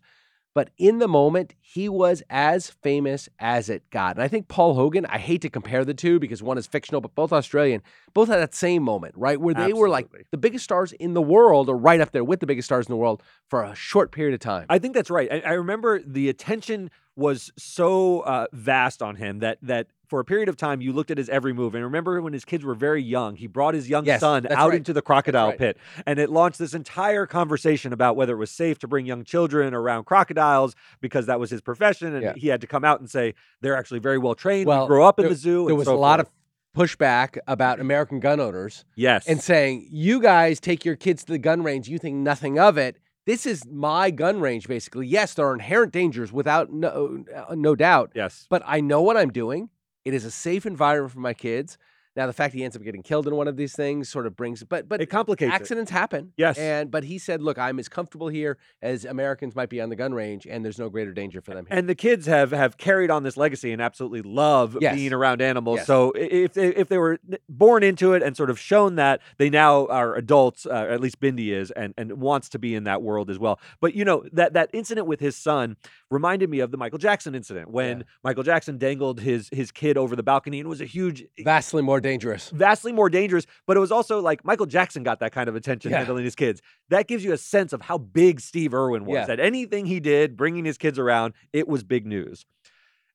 But 0.55 0.71
in 0.79 1.01
the 1.01 1.09
moment, 1.09 1.55
he 1.61 1.89
was 1.89 2.23
as 2.31 2.71
famous 2.71 3.29
as 3.41 3.69
it 3.69 3.91
got. 3.91 4.15
And 4.17 4.23
I 4.23 4.29
think 4.29 4.47
Paul 4.47 4.75
Hogan, 4.75 5.05
I 5.07 5.19
hate 5.19 5.43
to 5.43 5.51
compare 5.51 5.85
the 5.85 5.95
two 5.95 6.21
because 6.21 6.45
one 6.45 6.59
is 6.59 6.67
fictional, 6.69 7.01
but 7.01 7.17
both 7.17 7.33
Australian, 7.33 7.83
both 8.15 8.29
had 8.29 8.39
that 8.39 8.55
same 8.55 8.85
moment, 8.85 9.15
right? 9.17 9.41
Where 9.41 9.55
they 9.55 9.73
were 9.73 9.89
like 9.89 10.09
the 10.31 10.39
biggest 10.39 10.63
stars 10.63 10.93
in 10.93 11.15
the 11.15 11.23
world 11.23 11.69
or 11.69 11.77
right 11.77 12.01
up 12.01 12.13
there 12.13 12.25
with 12.25 12.39
the 12.39 12.47
biggest 12.47 12.67
stars 12.67 12.87
in 12.87 12.93
the 12.93 12.97
world 12.97 13.21
for 13.49 13.65
a 13.65 13.75
short 13.75 14.13
period 14.13 14.35
of 14.35 14.41
time. 14.41 14.67
I 14.69 14.79
think 14.79 14.95
that's 14.95 15.11
right. 15.11 15.29
I, 15.33 15.41
I 15.41 15.53
remember 15.55 16.01
the 16.01 16.29
attention 16.29 16.91
was 17.19 17.51
so 17.59 18.21
uh, 18.21 18.47
vast 18.53 19.03
on 19.03 19.17
him 19.17 19.41
that 19.41 19.59
that 19.63 19.89
for 20.07 20.21
a 20.21 20.25
period 20.25 20.49
of 20.49 20.57
time 20.57 20.81
you 20.81 20.93
looked 20.93 21.11
at 21.11 21.19
his 21.19 21.29
every 21.29 21.53
move. 21.53 21.75
And 21.75 21.83
remember 21.85 22.23
when 22.23 22.33
his 22.33 22.45
kids 22.45 22.65
were 22.65 22.75
very 22.77 23.03
young, 23.03 23.35
he 23.37 23.47
brought 23.47 23.75
his 23.75 23.91
young 23.91 24.07
Yes, 24.07 24.21
son 24.21 24.47
out 24.51 24.69
right. 24.71 24.77
into 24.77 24.93
the 24.93 25.03
crocodile 25.03 25.49
right. 25.49 25.59
pit, 25.59 25.77
and 26.07 26.19
it 26.19 26.31
launched 26.31 26.59
this 26.59 26.73
entire 26.75 27.27
conversation 27.27 27.93
about 27.93 28.15
whether 28.17 28.33
it 28.35 28.39
was 28.39 28.51
safe 28.53 28.79
to 28.79 28.89
bring 28.89 29.05
young 29.05 29.25
children 29.25 29.75
around 29.75 30.05
crocodiles 30.05 30.75
because 31.01 31.27
that 31.27 31.41
was 31.41 31.51
his 31.51 31.61
profession, 31.61 32.15
and 32.15 32.23
Yeah. 32.23 32.33
he 32.37 32.49
had 32.49 32.61
to 32.61 32.67
come 32.69 32.85
out 32.85 33.01
and 33.01 33.11
say 33.11 33.35
they're 33.61 33.77
actually 33.77 34.01
very 34.01 34.19
well 34.19 34.35
trained. 34.37 34.67
Well, 34.69 34.85
we 34.85 34.89
grow 34.89 35.05
up 35.07 35.19
in 35.19 35.25
there- 35.25 35.31
the 35.31 35.37
zoo. 35.37 35.67
There 35.67 35.75
was 35.75 35.87
so 35.89 35.95
a 35.95 35.99
lot 35.99 36.21
of 36.21 36.31
pushback 36.77 37.37
about 37.49 37.81
American 37.81 38.21
gun 38.21 38.39
owners 38.41 38.85
yes, 38.95 39.27
and 39.27 39.41
saying, 39.43 39.89
you 39.91 40.21
guys 40.21 40.61
take 40.61 40.85
your 40.85 40.95
kids 40.97 41.25
to 41.25 41.33
the 41.33 41.39
gun 41.39 41.63
range, 41.63 41.89
you 41.89 41.99
think 41.99 42.15
nothing 42.17 42.59
of 42.59 42.79
it. 42.79 42.97
This 43.29 43.45
is 43.45 43.67
my 43.67 44.11
gun 44.11 44.41
range, 44.41 44.67
basically. 44.69 45.07
Yes, 45.07 45.35
there 45.35 45.47
are 45.47 45.53
inherent 45.53 45.93
dangers 45.93 46.33
without 46.33 46.73
no, 46.73 47.25
uh, 47.37 47.55
no 47.55 47.75
doubt, 47.75 48.13
yes. 48.15 48.47
but 48.49 48.63
I 48.65 48.81
know 48.81 49.03
what 49.03 49.19
I'm 49.19 49.29
doing. 49.29 49.69
It 50.07 50.15
is 50.15 50.25
a 50.25 50.31
safe 50.31 50.65
environment 50.65 51.13
for 51.13 51.21
my 51.21 51.35
kids. 51.35 51.77
Now, 52.19 52.27
the 52.27 52.33
fact 52.33 52.53
he 52.53 52.65
ends 52.65 52.75
up 52.77 52.83
getting 52.83 53.05
killed 53.05 53.29
in 53.29 53.37
one 53.37 53.47
of 53.47 53.57
these 53.57 53.75
things 53.75 54.09
sort 54.09 54.27
of 54.27 54.35
brings, 54.35 54.65
but 54.65 54.89
but 54.89 55.01
It 55.01 55.07
complicates 55.07 55.53
it. 55.53 55.55
accidents 55.55 55.91
happen. 55.93 56.33
Yes. 56.37 56.59
and 56.59 56.91
but 56.91 57.05
he 57.05 57.17
said, 57.17 57.41
look, 57.41 57.59
I'm 57.59 57.79
as 57.79 57.89
comfortable 57.89 58.27
here 58.27 58.59
as 58.83 59.05
Americans 59.05 59.55
might 59.55 59.69
be 59.69 59.81
on 59.81 59.89
the 59.89 59.95
gun 59.95 60.13
range, 60.13 60.45
and 60.45 60.65
there's 60.65 60.81
no 60.81 60.89
greater 60.91 61.13
danger 61.13 61.41
for 61.41 61.55
them. 61.55 61.67
Here. 61.69 61.79
And 61.79 61.89
the 61.89 61.95
kids 61.95 62.27
have 62.27 62.51
have 62.51 62.77
carried 62.77 63.11
on 63.13 63.23
this 63.23 63.37
legacy 63.37 63.71
and 63.71 63.81
absolutely 63.81 64.23
love 64.23 64.77
Yes. 64.81 64.97
being 64.97 65.13
around 65.13 65.41
animals. 65.41 65.77
Yes. 65.79 65.87
So 65.87 66.11
if 66.17 66.55
they, 66.55 66.75
if 66.75 66.89
they 66.89 66.99
were 66.99 67.21
born 67.49 67.85
into 67.85 68.13
it 68.15 68.23
and 68.25 68.37
sort 68.37 68.51
of 68.51 68.59
shown 68.59 68.97
that, 68.97 69.21
they 69.37 69.49
now 69.49 69.87
are 69.87 70.17
adults. 70.17 70.67
Uh, 70.67 70.89
at 70.91 71.01
least 71.01 71.21
Bindi 71.21 71.53
is, 71.53 71.71
and 71.71 71.95
and 71.97 72.15
wants 72.15 72.49
to 72.49 72.59
be 72.59 72.75
in 72.75 72.83
that 72.85 73.01
world 73.01 73.31
as 73.31 73.39
well. 73.39 73.61
But 73.81 73.95
you 73.95 74.05
know 74.05 74.25
that 74.33 74.55
that 74.55 74.71
incident 74.73 75.07
with 75.07 75.21
his 75.21 75.37
son 75.37 75.77
reminded 76.11 76.51
me 76.51 76.59
of 76.61 76.73
the 76.73 76.79
Michael 76.79 76.99
Jackson 76.99 77.35
incident 77.37 77.71
when 77.71 77.99
Yeah. 77.99 78.05
Michael 78.25 78.43
Jackson 78.43 78.77
dangled 78.77 79.21
his 79.21 79.49
his 79.53 79.71
kid 79.71 79.97
over 79.97 80.17
the 80.17 80.23
balcony 80.25 80.59
and 80.59 80.67
it 80.67 80.69
was 80.71 80.81
a 80.81 80.85
huge. 80.87 81.25
Vastly 81.45 81.81
more 81.83 82.01
dangerous. 82.09 82.51
Vastly 82.51 82.93
more 82.93 83.11
dangerous, 83.11 83.47
but 83.67 83.77
it 83.77 83.81
was 83.81 83.93
also 83.93 84.21
like 84.21 84.45
Michael 84.45 84.67
Jackson 84.67 85.03
got 85.03 85.21
that 85.21 85.33
kind 85.33 85.49
of 85.49 85.57
attention 85.57 85.91
Yeah. 85.91 85.99
handling 85.99 86.25
his 86.25 86.35
kids. 86.35 86.61
That 86.89 87.07
gives 87.07 87.25
you 87.25 87.33
a 87.33 87.39
sense 87.39 87.73
of 87.73 87.83
how 87.83 87.99
big 87.99 88.41
Steve 88.41 88.75
Irwin 88.75 89.05
was. 89.05 89.15
Yeah. 89.17 89.27
That 89.27 89.41
anything 89.41 89.87
he 89.87 90.01
did, 90.01 90.37
bringing 90.37 90.65
his 90.65 90.79
kids 90.79 90.99
around, 90.99 91.35
it 91.53 91.69
was 91.69 91.85
big 91.85 92.07
news. 92.07 92.45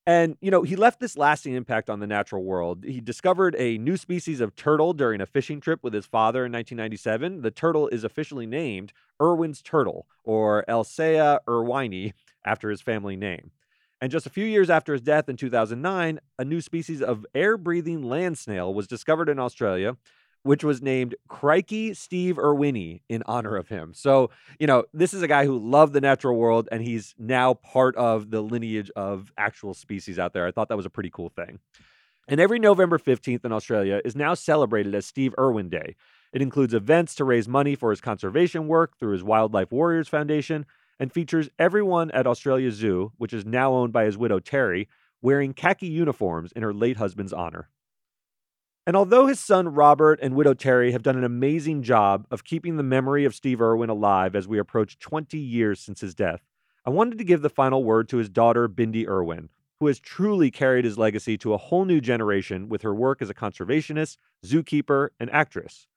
And, 0.05 0.35
you 0.41 0.51
know, 0.51 0.63
he 0.63 0.75
left 0.75 0.99
this 0.99 1.17
lasting 1.17 1.53
impact 1.53 1.89
on 1.89 2.01
the 2.01 2.07
natural 2.07 2.43
world. 2.43 2.83
He 2.83 2.99
discovered 2.99 3.55
a 3.57 3.77
new 3.77 3.95
species 3.95 4.41
of 4.41 4.53
turtle 4.53 4.91
during 4.93 5.21
a 5.21 5.25
fishing 5.25 5.61
trip 5.61 5.79
with 5.81 5.93
his 5.93 6.05
father 6.05 6.45
in 6.45 6.51
1997. 6.51 7.41
The 7.41 7.51
turtle 7.51 7.87
is 7.87 8.03
officially 8.03 8.45
named 8.45 8.91
Irwin's 9.21 9.61
turtle, 9.61 10.05
or 10.25 10.65
Elseya 10.67 11.39
irwini, 11.47 12.11
after 12.43 12.69
his 12.69 12.81
family 12.81 13.15
name. 13.15 13.51
And 14.03 14.11
just 14.11 14.25
a 14.25 14.29
few 14.29 14.43
years 14.43 14.69
after 14.69 14.91
his 14.91 15.01
death 15.01 15.29
in 15.29 15.37
2009, 15.37 16.19
a 16.37 16.43
new 16.43 16.59
species 16.59 17.01
of 17.01 17.25
air 17.33 17.57
breathing 17.57 18.03
land 18.03 18.37
snail 18.37 18.73
was 18.73 18.85
discovered 18.85 19.29
in 19.29 19.39
Australia, 19.39 19.95
which 20.41 20.61
was 20.61 20.81
named 20.81 21.15
Crikey 21.29 21.91
steveirwini 21.91 22.99
in 23.07 23.23
honor 23.27 23.55
of 23.55 23.69
him. 23.69 23.93
So, 23.93 24.29
you 24.59 24.67
know, 24.67 24.83
this 24.93 25.13
is 25.13 25.21
a 25.21 25.27
guy 25.29 25.45
who 25.45 25.57
loved 25.57 25.93
the 25.93 26.01
natural 26.01 26.35
world 26.35 26.67
and 26.69 26.83
he's 26.83 27.15
now 27.17 27.53
part 27.53 27.95
of 27.95 28.29
the 28.29 28.41
lineage 28.41 28.91
of 28.93 29.31
actual 29.37 29.73
species 29.73 30.19
out 30.19 30.33
there. 30.33 30.45
I 30.45 30.51
thought 30.51 30.67
that 30.67 30.75
was 30.75 30.85
a 30.85 30.89
pretty 30.89 31.09
cool 31.09 31.29
thing. 31.29 31.59
And 32.27 32.41
every 32.41 32.59
November 32.59 32.97
15th 32.97 33.45
in 33.45 33.53
Australia 33.53 34.01
is 34.03 34.17
now 34.17 34.33
celebrated 34.33 34.93
as 34.95 35.05
Steve 35.05 35.33
Irwin 35.39 35.69
Day. 35.69 35.95
It 36.33 36.41
includes 36.41 36.73
events 36.73 37.15
to 37.15 37.23
raise 37.23 37.47
money 37.47 37.75
for 37.75 37.91
his 37.91 38.01
conservation 38.01 38.67
work 38.67 38.99
through 38.99 39.13
his 39.13 39.23
Wildlife 39.23 39.71
Warriors 39.71 40.09
Foundation 40.09 40.65
and 40.99 41.11
features 41.11 41.49
everyone 41.59 42.11
at 42.11 42.27
Australia 42.27 42.71
Zoo, 42.71 43.11
which 43.17 43.33
is 43.33 43.45
now 43.45 43.73
owned 43.73 43.93
by 43.93 44.05
his 44.05 44.17
widow 44.17 44.39
Terri, 44.39 44.87
wearing 45.21 45.53
khaki 45.53 45.87
uniforms 45.87 46.51
in 46.51 46.63
her 46.63 46.73
late 46.73 46.97
husband's 46.97 47.33
honor. 47.33 47.69
And 48.85 48.97
although 48.97 49.27
his 49.27 49.39
son 49.39 49.69
Robert 49.69 50.19
and 50.21 50.35
widow 50.35 50.53
Terry 50.53 50.91
have 50.91 51.03
done 51.03 51.17
an 51.17 51.23
amazing 51.23 51.83
job 51.83 52.27
of 52.29 52.43
keeping 52.43 52.75
the 52.75 52.83
memory 52.83 53.23
of 53.23 53.33
Steve 53.33 53.61
Irwin 53.61 53.89
alive 53.89 54.35
as 54.35 54.47
we 54.47 54.59
approach 54.59 54.99
20 54.99 55.37
years 55.37 55.79
since 55.79 56.01
his 56.01 56.13
death, 56.13 56.41
I 56.85 56.89
wanted 56.89 57.17
to 57.17 57.23
give 57.23 57.41
the 57.41 57.49
final 57.49 57.85
word 57.85 58.09
to 58.09 58.17
his 58.17 58.27
daughter, 58.27 58.67
Bindi 58.67 59.07
Irwin, 59.07 59.47
who 59.79 59.87
has 59.87 59.99
truly 59.99 60.51
carried 60.51 60.83
his 60.83 60.97
legacy 60.97 61.37
to 61.37 61.53
a 61.53 61.57
whole 61.57 61.85
new 61.85 62.01
generation 62.01 62.67
with 62.67 62.81
her 62.81 62.93
work 62.93 63.21
as 63.21 63.29
a 63.29 63.33
conservationist, 63.33 64.17
zookeeper, 64.45 65.09
and 65.17 65.31
actress. 65.31 65.87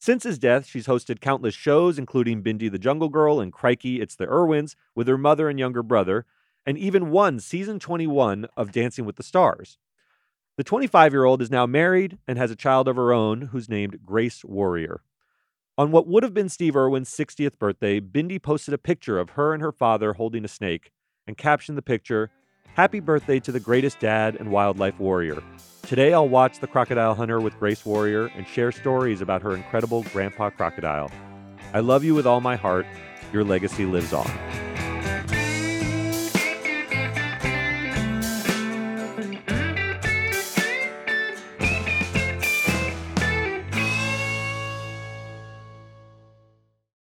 Since 0.00 0.24
his 0.24 0.38
death, 0.38 0.66
she's 0.66 0.86
hosted 0.86 1.20
countless 1.20 1.54
shows, 1.54 1.98
including 1.98 2.42
Bindi 2.42 2.72
the 2.72 2.78
Jungle 2.78 3.10
Girl 3.10 3.38
and 3.38 3.52
Crikey, 3.52 4.00
It's 4.00 4.16
the 4.16 4.26
Irwins, 4.26 4.74
with 4.94 5.06
her 5.08 5.18
mother 5.18 5.50
and 5.50 5.58
younger 5.58 5.82
brother, 5.82 6.24
and 6.64 6.78
even 6.78 7.10
won 7.10 7.38
season 7.38 7.78
21 7.78 8.46
of 8.56 8.72
Dancing 8.72 9.04
with 9.04 9.16
the 9.16 9.22
Stars. 9.22 9.76
The 10.56 10.64
25 10.64 11.12
year 11.12 11.24
old 11.24 11.42
is 11.42 11.50
now 11.50 11.66
married 11.66 12.16
and 12.26 12.38
has 12.38 12.50
a 12.50 12.56
child 12.56 12.88
of 12.88 12.96
her 12.96 13.12
own 13.12 13.42
who's 13.52 13.68
named 13.68 14.00
Grace 14.02 14.42
Warrior. 14.42 15.02
On 15.76 15.90
what 15.90 16.06
would 16.06 16.22
have 16.22 16.34
been 16.34 16.48
Steve 16.48 16.76
Irwin's 16.76 17.10
60th 17.10 17.58
birthday, 17.58 18.00
Bindi 18.00 18.42
posted 18.42 18.72
a 18.72 18.78
picture 18.78 19.18
of 19.18 19.30
her 19.30 19.52
and 19.52 19.62
her 19.62 19.72
father 19.72 20.14
holding 20.14 20.46
a 20.46 20.48
snake 20.48 20.92
and 21.26 21.36
captioned 21.36 21.76
the 21.76 21.82
picture, 21.82 22.30
Happy 22.74 23.00
birthday 23.00 23.40
to 23.40 23.50
the 23.50 23.58
greatest 23.58 23.98
dad 23.98 24.36
and 24.36 24.50
wildlife 24.52 24.98
warrior. 25.00 25.42
Today 25.82 26.14
I'll 26.14 26.28
watch 26.28 26.60
The 26.60 26.68
Crocodile 26.68 27.16
Hunter 27.16 27.40
with 27.40 27.58
Grace 27.58 27.84
Warrior 27.84 28.26
and 28.36 28.46
share 28.46 28.70
stories 28.70 29.20
about 29.20 29.42
her 29.42 29.56
incredible 29.56 30.04
grandpa 30.12 30.50
crocodile. 30.50 31.10
I 31.74 31.80
love 31.80 32.04
you 32.04 32.14
with 32.14 32.26
all 32.26 32.40
my 32.40 32.54
heart. 32.54 32.86
Your 33.32 33.42
legacy 33.42 33.86
lives 33.86 34.12
on. 34.12 34.30